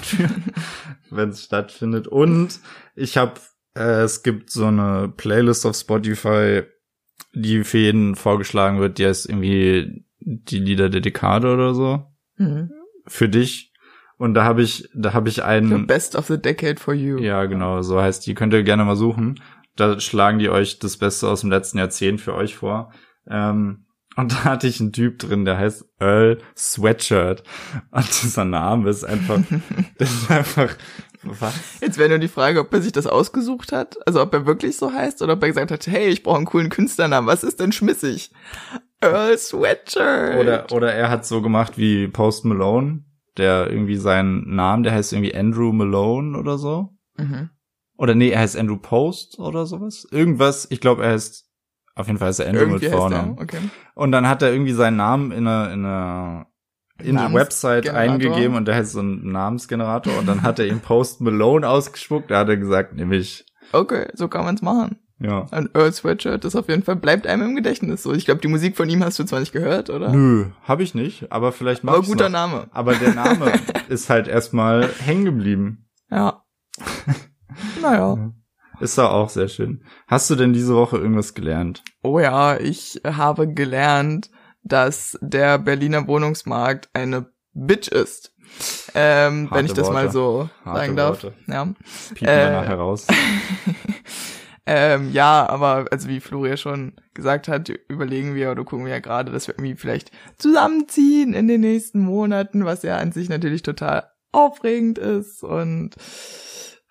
wenn 1.10 1.30
es 1.30 1.44
stattfindet. 1.44 2.06
Und 2.06 2.60
ich 2.94 3.16
habe, 3.16 3.34
äh, 3.76 4.02
es 4.02 4.22
gibt 4.22 4.50
so 4.50 4.66
eine 4.66 5.12
Playlist 5.16 5.66
auf 5.66 5.74
Spotify, 5.76 6.62
die 7.34 7.64
für 7.64 7.78
jeden 7.78 8.14
vorgeschlagen 8.14 8.78
wird, 8.78 8.98
die 8.98 9.06
heißt 9.06 9.28
irgendwie 9.28 10.04
die 10.20 10.58
Lieder 10.60 10.88
der 10.88 11.00
Dekade 11.00 11.52
oder 11.52 11.74
so. 11.74 12.04
Mhm. 12.36 12.70
Für 13.06 13.28
dich. 13.28 13.72
Und 14.18 14.34
da 14.34 14.44
habe 14.44 14.62
ich, 14.62 14.88
da 14.94 15.12
habe 15.12 15.28
ich 15.28 15.36
The 15.36 15.42
einen. 15.42 15.86
best 15.86 16.14
of 16.16 16.26
the 16.26 16.40
decade 16.40 16.78
for 16.80 16.94
you. 16.94 17.18
Ja, 17.18 17.44
genau, 17.46 17.82
so 17.82 18.00
heißt 18.00 18.26
die. 18.26 18.34
Könnt 18.34 18.52
ihr 18.52 18.62
gerne 18.62 18.84
mal 18.84 18.96
suchen. 18.96 19.40
Da 19.76 19.98
schlagen 20.00 20.38
die 20.38 20.48
euch 20.50 20.78
das 20.78 20.96
Beste 20.96 21.28
aus 21.28 21.40
dem 21.42 21.50
letzten 21.50 21.78
Jahrzehnt 21.78 22.20
für 22.20 22.34
euch 22.34 22.56
vor. 22.56 22.92
Ähm, 23.28 23.84
und 24.18 24.32
da 24.32 24.44
hatte 24.44 24.66
ich 24.66 24.80
einen 24.80 24.92
Typ 24.92 25.20
drin, 25.20 25.44
der 25.44 25.58
heißt 25.58 25.84
Earl 26.00 26.38
Sweatshirt. 26.56 27.44
Und 27.92 28.22
dieser 28.24 28.44
Name 28.44 28.90
ist 28.90 29.04
einfach, 29.04 29.38
das 29.96 30.10
ist 30.22 30.28
einfach, 30.28 30.76
was? 31.22 31.54
Jetzt 31.80 31.98
wäre 31.98 32.08
nur 32.08 32.18
die 32.18 32.26
Frage, 32.26 32.58
ob 32.58 32.74
er 32.74 32.82
sich 32.82 32.90
das 32.90 33.06
ausgesucht 33.06 33.70
hat, 33.70 33.96
also 34.08 34.20
ob 34.20 34.34
er 34.34 34.44
wirklich 34.44 34.76
so 34.76 34.92
heißt 34.92 35.22
oder 35.22 35.34
ob 35.34 35.42
er 35.42 35.50
gesagt 35.50 35.70
hat, 35.70 35.86
hey, 35.86 36.08
ich 36.08 36.24
brauche 36.24 36.38
einen 36.38 36.46
coolen 36.46 36.68
Künstlernamen, 36.68 37.28
was 37.28 37.44
ist 37.44 37.60
denn 37.60 37.70
schmissig? 37.70 38.32
Earl 39.00 39.38
Sweatshirt. 39.38 40.40
Oder, 40.40 40.66
oder 40.72 40.92
er 40.92 41.10
hat 41.10 41.24
so 41.24 41.40
gemacht 41.40 41.78
wie 41.78 42.08
Post 42.08 42.44
Malone, 42.44 43.04
der 43.36 43.70
irgendwie 43.70 43.94
seinen 43.94 44.52
Namen, 44.52 44.82
der 44.82 44.94
heißt 44.94 45.12
irgendwie 45.12 45.36
Andrew 45.36 45.72
Malone 45.72 46.36
oder 46.36 46.58
so. 46.58 46.88
Mhm. 47.16 47.50
Oder 47.96 48.16
nee, 48.16 48.30
er 48.30 48.40
heißt 48.40 48.56
Andrew 48.56 48.78
Post 48.78 49.38
oder 49.38 49.64
sowas. 49.64 50.08
Irgendwas, 50.10 50.66
ich 50.70 50.80
glaube, 50.80 51.04
er 51.04 51.12
heißt, 51.12 51.47
auf 51.98 52.06
jeden 52.06 52.18
Fall 52.18 52.30
ist 52.30 52.38
er 52.38 52.46
Andrew 52.48 52.62
Irgendwie 52.62 52.86
mit 52.86 52.94
Vornamen. 52.94 53.38
okay. 53.38 53.58
Und 53.94 54.12
dann 54.12 54.26
hat 54.28 54.42
er 54.42 54.50
irgendwie 54.52 54.72
seinen 54.72 54.96
Namen 54.96 55.32
in 55.32 55.46
eine, 55.46 55.72
in 55.72 55.84
eine 55.84 56.46
in 57.00 57.16
die 57.16 57.32
Website 57.34 57.88
eingegeben 57.90 58.56
und 58.56 58.66
der 58.66 58.74
heißt 58.74 58.92
so 58.92 59.00
ein 59.00 59.30
Namensgenerator 59.30 60.18
und 60.18 60.26
dann 60.26 60.42
hat 60.42 60.58
er 60.58 60.66
ihm 60.66 60.80
Post 60.80 61.20
Malone 61.20 61.68
ausgespuckt. 61.68 62.30
Da 62.30 62.38
hat 62.40 62.48
er 62.48 62.56
gesagt, 62.56 62.94
nämlich, 62.94 63.46
Okay, 63.72 64.08
so 64.14 64.26
kann 64.28 64.44
man's 64.44 64.62
machen. 64.62 64.98
ja. 65.20 65.46
Ein 65.52 65.68
Earl 65.74 65.92
Sweatshirt 65.92 66.44
ist 66.44 66.56
auf 66.56 66.68
jeden 66.68 66.82
Fall, 66.82 66.96
bleibt 66.96 67.26
einem 67.26 67.50
im 67.50 67.54
Gedächtnis 67.56 68.02
so. 68.02 68.12
Ich 68.14 68.24
glaube, 68.24 68.40
die 68.40 68.48
Musik 68.48 68.76
von 68.76 68.88
ihm 68.88 69.04
hast 69.04 69.18
du 69.18 69.24
zwar 69.24 69.38
nicht 69.40 69.52
gehört, 69.52 69.90
oder? 69.90 70.10
Nö, 70.10 70.46
hab 70.64 70.80
ich 70.80 70.94
nicht, 70.96 71.30
aber 71.30 71.52
vielleicht 71.52 71.84
mach 71.84 71.92
Aber 71.94 72.02
guter 72.02 72.24
noch. 72.30 72.32
Name. 72.48 72.66
Aber 72.72 72.94
der 72.94 73.14
Name 73.14 73.52
ist 73.88 74.10
halt 74.10 74.26
erstmal 74.26 74.88
hängen 75.04 75.24
geblieben. 75.24 75.86
Ja. 76.10 76.42
naja. 77.82 78.32
Ist 78.80 78.98
da 78.98 79.08
auch 79.08 79.28
sehr 79.28 79.48
schön. 79.48 79.82
Hast 80.06 80.30
du 80.30 80.36
denn 80.36 80.52
diese 80.52 80.74
Woche 80.74 80.98
irgendwas 80.98 81.34
gelernt? 81.34 81.82
Oh 82.02 82.20
ja, 82.20 82.58
ich 82.58 83.00
habe 83.04 83.52
gelernt, 83.52 84.30
dass 84.62 85.18
der 85.20 85.58
Berliner 85.58 86.06
Wohnungsmarkt 86.06 86.88
eine 86.92 87.26
Bitch 87.54 87.88
ist. 87.88 88.34
Ähm, 88.94 89.48
wenn 89.50 89.66
ich 89.66 89.72
das 89.72 89.88
mal 89.90 90.04
Worte. 90.04 90.12
so 90.12 90.50
Harte 90.64 90.80
sagen 90.80 90.96
darf. 90.96 91.22
Worte. 91.22 91.36
Ja. 91.46 91.64
Piepen 92.14 92.28
Äh, 92.28 92.44
wir 92.46 92.50
nachher 92.52 92.76
raus. 92.76 93.06
ähm, 94.66 95.10
ja, 95.12 95.46
aber 95.48 95.86
also 95.90 96.08
wie 96.08 96.20
Florian 96.20 96.56
schon 96.56 96.92
gesagt 97.14 97.48
hat, 97.48 97.68
überlegen 97.88 98.34
wir 98.34 98.50
oder 98.50 98.64
gucken 98.64 98.86
wir 98.86 98.92
ja 98.92 99.00
gerade, 99.00 99.32
dass 99.32 99.48
wir 99.48 99.54
irgendwie 99.54 99.76
vielleicht 99.76 100.12
zusammenziehen 100.38 101.34
in 101.34 101.48
den 101.48 101.60
nächsten 101.60 102.00
Monaten, 102.00 102.64
was 102.64 102.82
ja 102.82 102.96
an 102.96 103.12
sich 103.12 103.28
natürlich 103.28 103.62
total 103.62 104.10
aufregend 104.32 104.98
ist 104.98 105.42
und 105.42 105.96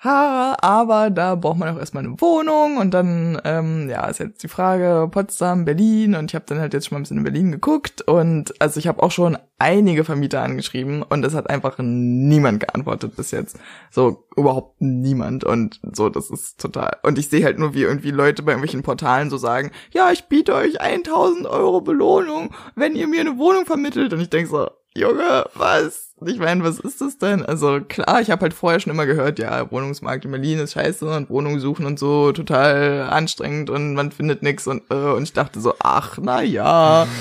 ha, 0.03 0.55
aber 0.61 1.09
da 1.09 1.35
braucht 1.35 1.57
man 1.57 1.69
auch 1.69 1.79
erstmal 1.79 2.03
eine 2.03 2.19
Wohnung 2.21 2.77
und 2.77 2.93
dann 2.93 3.41
ähm, 3.45 3.89
ja 3.89 4.05
ist 4.07 4.19
jetzt 4.19 4.43
die 4.43 4.47
Frage 4.47 5.07
Potsdam, 5.11 5.65
Berlin 5.65 6.15
und 6.15 6.31
ich 6.31 6.35
habe 6.35 6.45
dann 6.47 6.59
halt 6.59 6.73
jetzt 6.73 6.87
schon 6.87 6.95
mal 6.95 6.99
ein 6.99 7.03
bisschen 7.03 7.17
in 7.17 7.23
Berlin 7.23 7.51
geguckt 7.51 8.01
und 8.03 8.53
also 8.61 8.79
ich 8.79 8.87
habe 8.87 9.01
auch 9.01 9.11
schon 9.11 9.37
einige 9.57 10.03
Vermieter 10.03 10.41
angeschrieben 10.43 11.01
und 11.01 11.25
es 11.25 11.33
hat 11.33 11.49
einfach 11.49 11.77
niemand 11.79 12.59
geantwortet 12.59 13.15
bis 13.15 13.31
jetzt. 13.31 13.57
So 13.89 14.27
überhaupt 14.35 14.79
niemand 14.81 15.43
und 15.43 15.79
so 15.93 16.09
das 16.09 16.29
ist 16.29 16.59
total 16.61 16.97
und 17.03 17.17
ich 17.17 17.29
sehe 17.29 17.43
halt 17.43 17.57
nur 17.57 17.73
wie 17.73 17.81
irgendwie 17.81 18.11
Leute 18.11 18.43
bei 18.43 18.51
irgendwelchen 18.51 18.83
Portalen 18.83 19.29
so 19.29 19.37
sagen, 19.37 19.71
ja 19.93 20.11
ich 20.11 20.25
biete 20.25 20.53
euch 20.53 20.79
1000 20.79 21.47
Euro 21.47 21.81
Belohnung, 21.81 22.53
wenn 22.75 22.95
ihr 22.95 23.07
mir 23.07 23.21
eine 23.21 23.37
Wohnung 23.37 23.65
vermittelt 23.65 24.13
und 24.13 24.21
ich 24.21 24.29
denk 24.29 24.47
so 24.47 24.69
Junge, 24.93 25.45
was? 25.53 26.06
Ich 26.25 26.39
meine, 26.39 26.63
was 26.63 26.79
ist 26.79 26.99
das 26.99 27.19
denn? 27.19 27.45
Also 27.45 27.79
klar, 27.81 28.21
ich 28.21 28.31
habe 28.31 28.41
halt 28.41 28.53
vorher 28.55 28.79
schon 28.79 28.91
immer 28.91 29.05
gehört, 29.05 29.37
ja, 29.37 29.69
Wohnungsmarkt 29.71 30.25
in 30.25 30.31
Berlin 30.31 30.57
ist 30.57 30.73
scheiße 30.73 31.05
und 31.05 31.29
Wohnungen 31.29 31.59
suchen 31.59 31.85
und 31.85 31.99
so 31.99 32.31
total 32.31 33.03
anstrengend 33.03 33.69
und 33.69 33.93
man 33.93 34.11
findet 34.11 34.41
nix 34.41 34.65
und 34.65 34.83
äh, 34.89 35.11
und 35.11 35.23
ich 35.23 35.33
dachte 35.33 35.59
so, 35.59 35.73
ach, 35.79 36.17
na 36.19 36.41
ja. 36.41 37.07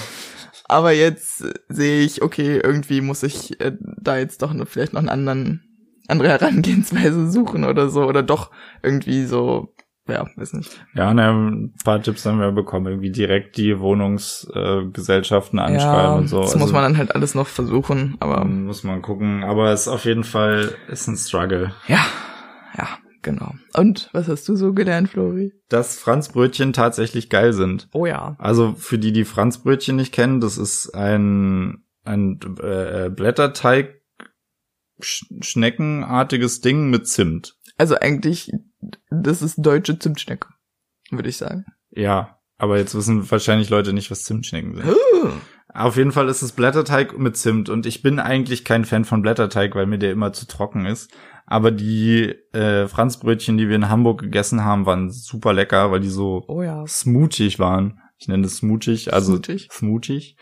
Aber 0.69 0.93
jetzt 0.93 1.45
sehe 1.69 2.01
ich, 2.03 2.23
okay, 2.23 2.59
irgendwie 2.63 3.01
muss 3.03 3.23
ich 3.23 3.61
äh, 3.61 3.77
da 3.81 4.17
jetzt 4.17 4.41
doch 4.43 4.53
ne, 4.53 4.65
vielleicht 4.67 4.95
noch 4.95 5.01
einen 5.01 5.11
anderen 5.11 5.63
andere 6.09 6.29
Herangehensweise 6.29 7.31
suchen 7.31 7.65
oder 7.65 7.91
so 7.91 8.05
oder 8.05 8.23
doch 8.23 8.51
irgendwie 8.83 9.25
so 9.25 9.75
ja, 10.09 10.27
weiß 10.37 10.53
nicht. 10.55 10.85
Ja, 10.95 11.12
ne, 11.12 11.31
ein 11.31 11.75
paar 11.85 12.01
Tipps 12.01 12.25
haben 12.27 12.38
wir 12.38 12.53
bekommen, 12.53 12.87
irgendwie 12.87 13.11
direkt 13.11 13.57
die 13.57 13.79
Wohnungsgesellschaften 13.79 15.59
äh, 15.59 15.62
anschreiben 15.62 16.12
ja, 16.12 16.14
und 16.14 16.29
so. 16.29 16.40
Das 16.40 16.53
also, 16.53 16.59
muss 16.61 16.73
man 16.73 16.83
dann 16.83 16.97
halt 16.97 17.14
alles 17.14 17.35
noch 17.35 17.49
versuchen, 17.49 18.16
aber. 18.21 18.45
Muss 18.45 18.85
man 18.85 19.03
gucken, 19.03 19.42
aber 19.42 19.73
es 19.73 19.83
ist 19.83 19.88
auf 19.88 20.05
jeden 20.05 20.25
Fall, 20.25 20.75
ist 20.88 21.09
ein 21.09 21.16
Struggle. 21.16 21.73
Ja, 21.88 22.05
ja, 22.79 22.88
genau. 23.23 23.55
Und 23.75 24.09
was 24.12 24.29
hast 24.29 24.49
du 24.49 24.55
so 24.55 24.73
gelernt, 24.73 25.09
Flori? 25.09 25.53
Dass 25.69 25.99
Franzbrötchen 25.99 26.73
tatsächlich 26.73 27.29
geil 27.29 27.53
sind. 27.53 27.88
Oh 27.92 28.07
ja. 28.07 28.37
Also 28.38 28.75
für 28.75 28.99
die, 28.99 29.12
die 29.12 29.25
Franzbrötchen 29.25 29.97
nicht 29.97 30.12
kennen, 30.12 30.40
das 30.40 30.57
ist 30.57 30.95
ein, 30.95 31.85
ein 32.05 32.38
äh, 32.62 33.11
Blätterteig, 33.11 33.95
Schneckenartiges 35.01 36.61
Ding 36.61 36.88
mit 36.88 37.07
Zimt. 37.07 37.57
Also 37.77 37.97
eigentlich, 37.97 38.51
das 39.22 39.42
ist 39.42 39.57
deutsche 39.59 39.98
Zimtschnecke, 39.98 40.48
würde 41.11 41.29
ich 41.29 41.37
sagen. 41.37 41.66
Ja, 41.90 42.38
aber 42.59 42.79
jetzt 42.79 42.94
wissen 42.94 43.31
wahrscheinlich 43.31 43.70
Leute 43.70 43.92
nicht, 43.92 44.11
was 44.11 44.24
Zimtschnecken 44.24 44.74
sind. 44.74 44.87
Auf 45.72 45.96
jeden 45.96 46.12
Fall 46.12 46.29
ist 46.29 46.42
es 46.42 46.52
Blätterteig 46.52 47.18
mit 47.18 47.37
Zimt 47.37 47.68
und 47.68 47.85
ich 47.85 48.00
bin 48.00 48.18
eigentlich 48.18 48.64
kein 48.64 48.87
Fan 48.87 49.05
von 49.05 49.20
Blätterteig, 49.20 49.74
weil 49.74 49.87
mir 49.87 49.98
der 49.98 50.12
immer 50.12 50.33
zu 50.33 50.46
trocken 50.46 50.87
ist. 50.87 51.12
Aber 51.44 51.70
die 51.70 52.35
äh, 52.52 52.88
Franzbrötchen, 52.88 53.59
die 53.59 53.68
wir 53.68 53.76
in 53.76 53.88
Hamburg 53.88 54.22
gegessen 54.22 54.64
haben, 54.64 54.87
waren 54.87 55.11
super 55.11 55.52
lecker, 55.52 55.90
weil 55.92 56.00
die 56.00 56.09
so 56.09 56.44
oh 56.48 56.62
ja. 56.62 56.87
smoothig 56.87 57.59
waren. 57.59 58.00
Ich 58.18 58.26
nenne 58.26 58.46
es 58.46 58.57
smoothig, 58.57 59.12
also 59.12 59.35
smoothig. 59.35 59.68
smoothig. 59.70 60.37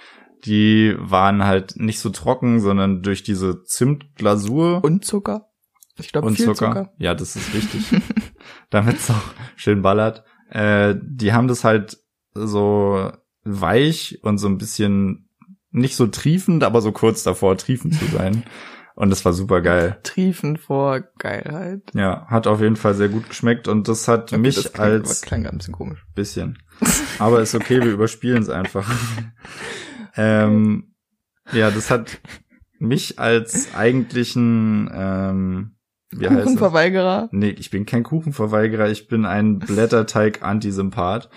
Die 0.45 0.95
waren 0.99 1.45
halt 1.45 1.77
nicht 1.77 1.99
so 1.99 2.11
trocken, 2.11 2.61
sondern 2.61 3.03
durch 3.03 3.23
diese 3.23 3.65
Zimtglasur. 3.65 4.85
Und 4.85 5.05
Zucker. 5.05 5.49
Ich 5.99 6.13
glaube, 6.13 6.29
viel 6.33 6.45
Zucker. 6.45 6.55
Zucker. 6.55 6.93
Ja, 6.99 7.15
das 7.15 7.37
ist 7.37 7.55
wichtig. 7.55 7.85
Damit 8.71 8.97
es 8.97 9.11
auch 9.11 9.23
schön 9.57 9.83
ballert. 9.83 10.25
Äh, 10.51 10.95
die 11.01 11.33
haben 11.33 11.49
das 11.49 11.65
halt 11.65 11.99
so 12.33 13.13
weich 13.45 14.21
und 14.23 14.39
so 14.39 14.49
ein 14.49 14.59
bisschen 14.59 15.29
nicht 15.71 15.97
so 15.97 16.07
triefend, 16.07 16.65
aber 16.65 16.81
so 16.81 16.93
kurz 16.93 17.23
davor 17.23 17.57
triefend 17.57 17.95
zu 17.95 18.07
sein. 18.07 18.45
Und 18.97 19.11
das 19.11 19.25
war 19.25 19.33
super 19.33 19.61
geil. 19.61 19.99
Triefend 20.05 20.61
vor 20.61 21.01
Geilheit. 21.19 21.83
Ja, 21.95 22.27
hat 22.29 22.47
auf 22.47 22.61
jeden 22.61 22.77
Fall 22.77 22.95
sehr 22.95 23.09
gut 23.09 23.29
geschmeckt 23.29 23.67
und 23.67 23.89
das 23.89 24.07
hat 24.07 24.33
okay, 24.33 24.41
mich 24.41 24.55
das 24.55 24.73
klang, 24.73 24.91
als 24.93 25.23
klang 25.23 25.47
ein 25.47 25.59
bisschen 25.59 25.75
komisch. 25.75 26.07
Bisschen. 26.15 26.59
Aber 27.19 27.41
ist 27.41 27.57
okay, 27.57 27.83
wir 27.83 27.91
überspielen 27.91 28.43
es 28.43 28.49
einfach. 28.49 28.89
ähm, 30.17 30.95
ja, 31.53 31.73
das 31.73 31.91
hat 31.91 32.21
mich 32.79 33.19
als 33.19 33.75
eigentlichen 33.75 34.89
ähm, 34.95 35.74
wie 36.19 36.27
Kuchenverweigerer? 36.27 37.29
Nee, 37.33 37.51
ich 37.51 37.71
bin 37.71 37.87
kein 37.87 38.03
Kuchenverweigerer, 38.03 38.89
ich 38.91 39.09
bin 39.09 39.25
ein 39.25 39.59
Blätterteig-Antisympath. 39.67 41.29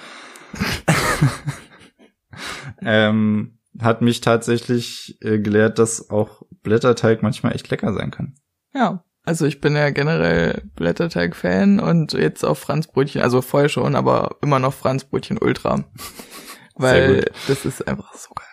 ähm, 2.82 3.60
hat 3.80 4.02
mich 4.02 4.22
tatsächlich 4.22 5.18
äh, 5.22 5.40
gelehrt, 5.40 5.80
dass 5.80 6.10
auch 6.10 6.44
Blätterteig 6.64 7.22
manchmal 7.24 7.54
echt 7.54 7.70
lecker 7.70 7.94
sein 7.94 8.12
kann. 8.12 8.36
Ja, 8.74 9.04
also 9.24 9.46
ich 9.46 9.60
bin 9.60 9.76
ja 9.76 9.90
generell 9.90 10.64
Blätterteig-Fan 10.76 11.80
und 11.80 12.14
jetzt 12.14 12.46
auch 12.46 12.58
Franzbrötchen, 12.58 13.22
also 13.22 13.42
voll 13.42 13.70
schon, 13.70 13.96
aber 13.96 14.38
immer 14.42 14.60
noch 14.60 14.74
Franzbrötchen 14.74 15.38
Ultra. 15.38 15.84
Weil 16.76 17.26
das 17.48 17.66
ist 17.66 17.88
einfach 17.88 18.14
so 18.14 18.30
geil. 18.34 18.47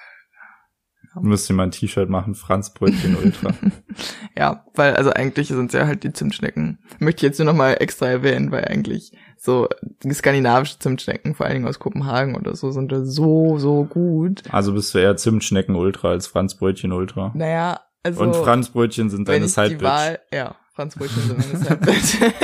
Müsst 1.21 1.51
ihr 1.51 1.57
mal 1.57 1.65
ein 1.65 1.71
T-Shirt 1.71 2.09
machen, 2.09 2.35
Franz 2.35 2.73
Brötchen 2.75 3.17
Ultra. 3.17 3.51
ja, 4.37 4.65
weil 4.75 4.95
also 4.97 5.11
eigentlich 5.11 5.49
sind 5.49 5.67
es 5.67 5.73
ja 5.73 5.87
halt 5.87 6.05
die 6.05 6.13
Zimtschnecken. 6.13 6.79
Möchte 6.99 7.19
ich 7.19 7.31
jetzt 7.31 7.39
nur 7.39 7.47
noch 7.47 7.55
mal 7.55 7.75
extra 7.75 8.07
erwähnen, 8.07 8.51
weil 8.51 8.65
eigentlich 8.65 9.13
so 9.37 9.69
skandinavische 10.11 10.79
Zimtschnecken, 10.79 11.35
vor 11.35 11.47
allen 11.47 11.57
Dingen 11.57 11.69
aus 11.69 11.79
Kopenhagen 11.79 12.35
oder 12.35 12.57
so, 12.57 12.71
sind 12.71 12.91
da 12.91 13.05
so, 13.05 13.59
so 13.59 13.85
gut. 13.85 14.43
Also 14.51 14.73
bist 14.73 14.95
du 14.95 14.99
eher 14.99 15.17
Zimtschnecken 15.17 15.77
Ultra 15.77 16.11
als 16.11 16.27
Franz 16.27 16.57
Brötchen 16.57 16.93
Ultra? 16.93 17.33
Naja, 17.35 17.81
also. 18.03 18.23
Und 18.23 18.37
Franz 18.37 18.71
Brötchen 18.71 19.11
sind 19.11 19.29
deine 19.29 19.49
Sidebitch. 19.49 20.19
Ja, 20.33 20.57
Franz 20.75 20.97
Brötchen 20.97 21.23
sind 21.23 21.39
meine 21.39 21.65
Sidebitch. 21.65 22.19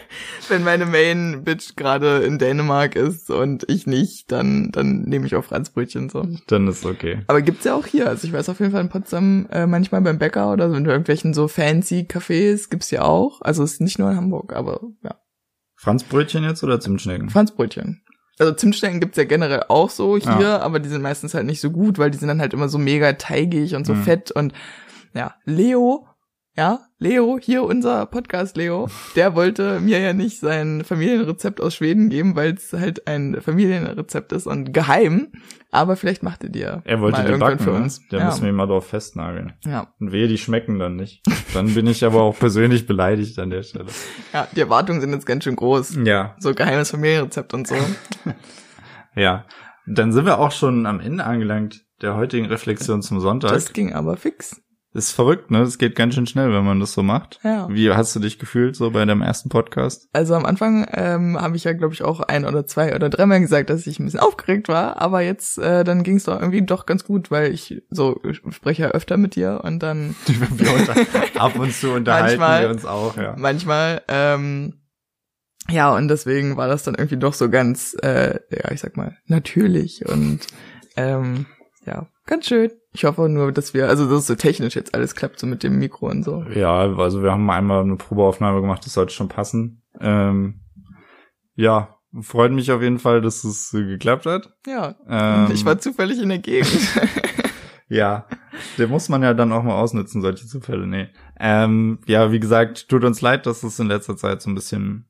wenn 0.48 0.64
meine 0.64 0.86
Main-Bitch 0.86 1.76
gerade 1.76 2.18
in 2.18 2.38
Dänemark 2.38 2.96
ist 2.96 3.30
und 3.30 3.68
ich 3.68 3.86
nicht, 3.86 4.30
dann, 4.32 4.70
dann 4.72 5.02
nehme 5.02 5.26
ich 5.26 5.34
auch 5.36 5.44
Franzbrötchen 5.44 6.08
so. 6.08 6.26
Dann 6.46 6.68
ist 6.68 6.84
okay. 6.84 7.22
Aber 7.26 7.42
gibt's 7.42 7.64
ja 7.64 7.74
auch 7.74 7.86
hier. 7.86 8.08
Also 8.08 8.26
ich 8.26 8.32
weiß 8.32 8.48
auf 8.48 8.60
jeden 8.60 8.72
Fall 8.72 8.80
in 8.80 8.88
Potsdam 8.88 9.46
äh, 9.50 9.66
manchmal 9.66 10.00
beim 10.00 10.18
Bäcker 10.18 10.52
oder 10.52 10.70
so 10.70 10.76
in 10.76 10.86
irgendwelchen 10.86 11.34
so 11.34 11.48
fancy 11.48 12.06
Cafés 12.08 12.70
gibt's 12.70 12.90
ja 12.90 13.02
auch. 13.02 13.40
Also 13.42 13.62
es 13.62 13.74
ist 13.74 13.80
nicht 13.80 13.98
nur 13.98 14.10
in 14.10 14.16
Hamburg, 14.16 14.52
aber 14.54 14.80
ja. 15.02 15.16
Franzbrötchen 15.76 16.44
jetzt 16.44 16.62
oder 16.62 16.80
Zimtschnecken? 16.80 17.30
Franzbrötchen. 17.30 18.02
Also 18.38 18.52
Zimtschnecken 18.52 19.00
gibt's 19.00 19.16
ja 19.16 19.24
generell 19.24 19.64
auch 19.68 19.90
so 19.90 20.16
hier, 20.16 20.40
ja. 20.40 20.60
aber 20.60 20.80
die 20.80 20.88
sind 20.88 21.02
meistens 21.02 21.34
halt 21.34 21.46
nicht 21.46 21.60
so 21.60 21.70
gut, 21.70 21.98
weil 21.98 22.10
die 22.10 22.18
sind 22.18 22.28
dann 22.28 22.40
halt 22.40 22.52
immer 22.52 22.68
so 22.68 22.78
mega 22.78 23.12
teigig 23.12 23.76
und 23.76 23.86
so 23.86 23.94
mhm. 23.94 24.02
fett 24.02 24.30
und 24.32 24.52
ja, 25.14 25.34
Leo 25.44 26.08
ja, 26.56 26.86
Leo, 27.04 27.38
hier 27.38 27.64
unser 27.64 28.06
Podcast 28.06 28.56
Leo, 28.56 28.88
der 29.14 29.34
wollte 29.34 29.78
mir 29.78 30.00
ja 30.00 30.14
nicht 30.14 30.40
sein 30.40 30.84
Familienrezept 30.84 31.60
aus 31.60 31.74
Schweden 31.74 32.08
geben, 32.08 32.34
weil 32.34 32.54
es 32.54 32.72
halt 32.72 33.06
ein 33.06 33.42
Familienrezept 33.42 34.32
ist 34.32 34.46
und 34.46 34.72
geheim. 34.72 35.28
Aber 35.70 35.96
vielleicht 35.96 36.22
macht 36.22 36.44
er 36.44 36.48
dir. 36.48 36.80
Er 36.86 37.02
wollte 37.02 37.18
mal 37.18 37.30
die 37.30 37.38
backen 37.38 37.58
für 37.58 37.72
ne? 37.72 37.76
uns. 37.76 38.00
Da 38.08 38.16
ja. 38.16 38.24
müssen 38.24 38.44
wir 38.44 38.48
ihn 38.48 38.54
mal 38.54 38.66
drauf 38.66 38.86
festnageln. 38.86 39.52
Ja. 39.66 39.92
Und 40.00 40.12
wehe, 40.12 40.28
die 40.28 40.38
schmecken 40.38 40.78
dann 40.78 40.96
nicht. 40.96 41.20
Dann 41.52 41.74
bin 41.74 41.86
ich 41.86 42.06
aber 42.06 42.22
auch 42.22 42.38
persönlich 42.38 42.86
beleidigt 42.86 43.38
an 43.38 43.50
der 43.50 43.64
Stelle. 43.64 43.88
Ja, 44.32 44.48
die 44.56 44.60
Erwartungen 44.60 45.02
sind 45.02 45.12
jetzt 45.12 45.26
ganz 45.26 45.44
schön 45.44 45.56
groß. 45.56 45.98
Ja. 46.06 46.36
So 46.38 46.54
geheimes 46.54 46.90
Familienrezept 46.90 47.52
und 47.52 47.68
so. 47.68 47.76
ja. 49.14 49.44
Dann 49.86 50.10
sind 50.14 50.24
wir 50.24 50.38
auch 50.38 50.52
schon 50.52 50.86
am 50.86 51.00
Ende 51.00 51.24
angelangt 51.24 51.84
der 52.00 52.16
heutigen 52.16 52.46
Reflexion 52.46 53.02
zum 53.02 53.20
Sonntag. 53.20 53.50
Das 53.50 53.74
ging 53.74 53.92
aber 53.92 54.16
fix. 54.16 54.63
Ist 54.94 55.10
verrückt, 55.10 55.50
ne? 55.50 55.62
Es 55.62 55.78
geht 55.78 55.96
ganz 55.96 56.14
schön 56.14 56.28
schnell, 56.28 56.52
wenn 56.52 56.64
man 56.64 56.78
das 56.78 56.92
so 56.92 57.02
macht. 57.02 57.40
Ja. 57.42 57.66
Wie 57.68 57.90
hast 57.90 58.14
du 58.14 58.20
dich 58.20 58.38
gefühlt 58.38 58.76
so 58.76 58.92
bei 58.92 59.04
deinem 59.04 59.22
ersten 59.22 59.48
Podcast? 59.48 60.08
Also 60.12 60.36
am 60.36 60.46
Anfang 60.46 60.86
ähm, 60.92 61.36
habe 61.36 61.56
ich 61.56 61.64
ja, 61.64 61.72
glaube 61.72 61.94
ich, 61.94 62.04
auch 62.04 62.20
ein 62.20 62.44
oder 62.44 62.64
zwei 62.64 62.94
oder 62.94 63.10
dreimal 63.10 63.40
gesagt, 63.40 63.70
dass 63.70 63.88
ich 63.88 63.98
ein 63.98 64.04
bisschen 64.04 64.20
aufgeregt 64.20 64.68
war, 64.68 65.02
aber 65.02 65.20
jetzt 65.20 65.58
äh, 65.58 65.82
dann 65.82 66.04
ging 66.04 66.18
es 66.18 66.24
doch 66.24 66.40
irgendwie 66.40 66.62
doch 66.62 66.86
ganz 66.86 67.04
gut, 67.04 67.32
weil 67.32 67.52
ich 67.52 67.82
so 67.90 68.20
ich 68.22 68.40
spreche 68.54 68.82
ja 68.82 68.88
öfter 68.90 69.16
mit 69.16 69.34
dir 69.34 69.62
und 69.64 69.82
dann 69.82 70.14
ab 71.38 71.58
und 71.58 71.72
zu 71.74 71.90
unterhalten 71.94 72.38
manchmal, 72.38 72.62
wir 72.62 72.70
uns 72.70 72.84
auch, 72.84 73.16
ja. 73.16 73.34
Manchmal, 73.36 74.00
ähm, 74.06 74.74
ja, 75.68 75.92
und 75.92 76.06
deswegen 76.06 76.56
war 76.56 76.68
das 76.68 76.84
dann 76.84 76.94
irgendwie 76.94 77.16
doch 77.16 77.34
so 77.34 77.50
ganz, 77.50 77.96
äh, 78.00 78.38
ja, 78.48 78.70
ich 78.70 78.80
sag 78.80 78.96
mal, 78.96 79.16
natürlich 79.26 80.06
und 80.06 80.46
ähm, 80.96 81.46
ja, 81.84 82.06
ganz 82.26 82.46
schön. 82.46 82.70
Ich 82.96 83.04
hoffe 83.04 83.28
nur, 83.28 83.50
dass 83.50 83.74
wir, 83.74 83.88
also 83.88 84.08
dass 84.08 84.20
es 84.20 84.26
so 84.28 84.36
technisch 84.36 84.76
jetzt 84.76 84.94
alles 84.94 85.16
klappt, 85.16 85.40
so 85.40 85.48
mit 85.48 85.64
dem 85.64 85.80
Mikro 85.80 86.08
und 86.08 86.22
so. 86.22 86.44
Ja, 86.54 86.96
also 86.96 87.24
wir 87.24 87.32
haben 87.32 87.50
einmal 87.50 87.82
eine 87.82 87.96
Probeaufnahme 87.96 88.60
gemacht, 88.60 88.86
das 88.86 88.94
sollte 88.94 89.12
schon 89.12 89.28
passen. 89.28 89.82
Ähm, 90.00 90.60
ja, 91.56 91.98
freut 92.20 92.52
mich 92.52 92.70
auf 92.70 92.82
jeden 92.82 93.00
Fall, 93.00 93.20
dass 93.20 93.42
es 93.42 93.72
geklappt 93.72 94.26
hat. 94.26 94.54
Ja, 94.64 94.94
ähm, 95.08 95.50
ich 95.52 95.64
war 95.64 95.76
zufällig 95.78 96.22
in 96.22 96.28
der 96.28 96.38
Gegend. 96.38 96.88
ja, 97.88 98.26
der 98.78 98.86
muss 98.86 99.08
man 99.08 99.24
ja 99.24 99.34
dann 99.34 99.50
auch 99.50 99.64
mal 99.64 99.74
ausnutzen, 99.74 100.22
solche 100.22 100.46
Zufälle, 100.46 100.86
nee. 100.86 101.08
Ähm, 101.40 101.98
ja, 102.06 102.30
wie 102.30 102.38
gesagt, 102.40 102.88
tut 102.88 103.02
uns 103.02 103.20
leid, 103.20 103.46
dass 103.46 103.64
es 103.64 103.80
in 103.80 103.88
letzter 103.88 104.16
Zeit 104.16 104.40
so 104.40 104.50
ein 104.50 104.54
bisschen 104.54 105.08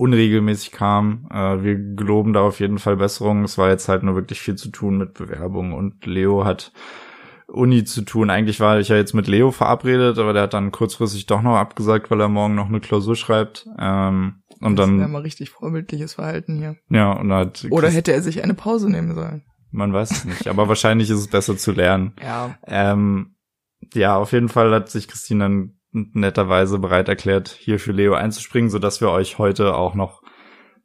unregelmäßig 0.00 0.72
kam. 0.72 1.28
Äh, 1.30 1.62
wir 1.62 1.76
geloben 1.76 2.32
da 2.32 2.40
auf 2.40 2.58
jeden 2.58 2.78
Fall 2.78 2.96
Besserung. 2.96 3.44
Es 3.44 3.58
war 3.58 3.68
jetzt 3.68 3.88
halt 3.88 4.02
nur 4.02 4.14
wirklich 4.14 4.40
viel 4.40 4.54
zu 4.54 4.70
tun 4.70 4.96
mit 4.96 5.12
Bewerbung 5.12 5.74
und 5.74 6.06
Leo 6.06 6.44
hat 6.44 6.72
Uni 7.46 7.84
zu 7.84 8.02
tun. 8.02 8.30
Eigentlich 8.30 8.60
war 8.60 8.80
ich 8.80 8.88
ja 8.88 8.96
jetzt 8.96 9.12
mit 9.12 9.28
Leo 9.28 9.50
verabredet, 9.50 10.18
aber 10.18 10.32
der 10.32 10.44
hat 10.44 10.54
dann 10.54 10.72
kurzfristig 10.72 11.26
doch 11.26 11.42
noch 11.42 11.56
abgesagt, 11.56 12.10
weil 12.10 12.20
er 12.20 12.28
morgen 12.28 12.54
noch 12.54 12.68
eine 12.68 12.80
Klausur 12.80 13.14
schreibt. 13.14 13.66
Ähm, 13.78 14.42
und 14.60 14.78
das 14.78 14.86
dann. 14.86 15.00
Das 15.00 15.10
mal 15.10 15.22
richtig 15.22 15.50
vorbildliches 15.50 16.14
Verhalten 16.14 16.56
hier. 16.56 16.76
Ja, 16.88 17.12
und 17.12 17.30
hat. 17.32 17.66
Oder 17.70 17.90
hätte 17.90 18.12
er 18.12 18.22
sich 18.22 18.42
eine 18.42 18.54
Pause 18.54 18.90
nehmen 18.90 19.14
sollen. 19.14 19.44
Man 19.70 19.92
weiß 19.92 20.10
es 20.10 20.24
nicht, 20.24 20.48
aber 20.48 20.66
wahrscheinlich 20.68 21.10
ist 21.10 21.18
es 21.18 21.28
besser 21.28 21.56
zu 21.56 21.72
lernen. 21.72 22.14
Ja. 22.22 22.58
Ähm, 22.66 23.36
ja, 23.94 24.16
auf 24.16 24.32
jeden 24.32 24.48
Fall 24.48 24.72
hat 24.72 24.88
sich 24.88 25.08
Christine 25.08 25.44
dann 25.44 25.79
netterweise 25.92 26.78
bereit 26.78 27.08
erklärt, 27.08 27.48
hier 27.48 27.78
für 27.78 27.92
Leo 27.92 28.14
einzuspringen, 28.14 28.70
so 28.70 28.78
dass 28.78 29.00
wir 29.00 29.10
euch 29.10 29.38
heute 29.38 29.74
auch 29.74 29.94
noch 29.94 30.22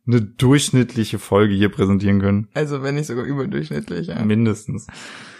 eine 0.08 0.22
durchschnittliche 0.22 1.20
Folge 1.20 1.54
hier 1.54 1.70
präsentieren 1.70 2.20
können. 2.20 2.48
Also 2.54 2.84
wenn 2.84 2.96
nicht 2.96 3.08
sogar 3.08 3.26
überdurchschnittlich, 3.26 4.08
ja. 4.08 4.24
Mindestens. 4.24 4.88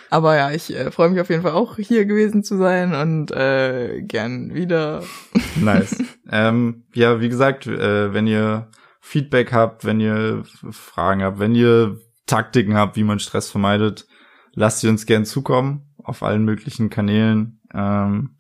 Aber 0.10 0.36
ja, 0.36 0.52
ich 0.52 0.76
äh, 0.76 0.92
freue 0.92 1.10
mich 1.10 1.20
auf 1.20 1.30
jeden 1.30 1.42
Fall 1.42 1.52
auch 1.52 1.78
hier 1.78 2.06
gewesen 2.06 2.44
zu 2.44 2.58
sein 2.58 2.94
und 2.94 3.32
äh, 3.32 4.02
gern 4.02 4.54
wieder. 4.54 5.04
Nice. 5.62 5.98
ähm, 6.30 6.84
ja, 6.94 7.22
wie 7.22 7.30
gesagt, 7.30 7.66
äh, 7.66 8.14
wenn 8.14 8.28
ihr 8.28 8.70
Feedback 9.00 9.54
habt, 9.54 9.86
wenn 9.86 10.00
ihr 10.00 10.44
Fragen 10.72 11.24
habt, 11.24 11.40
wenn 11.40 11.56
ihr 11.56 12.00
Taktiken 12.26 12.76
habt, 12.76 12.98
wie 12.98 13.04
man 13.04 13.20
Stress 13.20 13.50
vermeidet, 13.50 14.08
lasst 14.54 14.82
sie 14.82 14.90
uns 14.90 15.06
gern 15.06 15.26
zukommen 15.26 15.94
auf 16.04 16.24
allen 16.24 16.44
möglichen 16.44 16.90
Kanälen. 16.90 17.62
Ähm, 17.74 18.38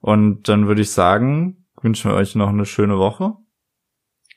und 0.00 0.48
dann 0.48 0.66
würde 0.66 0.82
ich 0.82 0.90
sagen, 0.90 1.66
wünschen 1.80 2.10
wir 2.10 2.16
euch 2.16 2.34
noch 2.34 2.48
eine 2.48 2.66
schöne 2.66 2.98
Woche. 2.98 3.34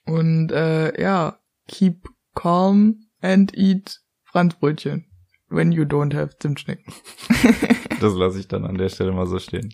Und 0.06 0.52
äh, 0.52 1.00
ja, 1.02 1.40
keep 1.68 2.08
calm 2.36 3.08
and 3.22 3.58
eat 3.58 4.02
Franzbrötchen. 4.24 5.06
When 5.50 5.72
you 5.72 5.84
don't 5.84 6.16
have 6.16 6.38
Zimtschnecken. 6.40 6.92
das 8.02 8.14
lasse 8.16 8.40
ich 8.40 8.48
dann 8.48 8.66
an 8.66 8.78
der 8.78 8.90
Stelle 8.90 9.12
mal 9.12 9.28
so 9.28 9.38
stehen. 9.38 9.74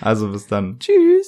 Also 0.00 0.30
bis 0.30 0.46
dann. 0.46 0.78
Tschüss. 0.78 1.25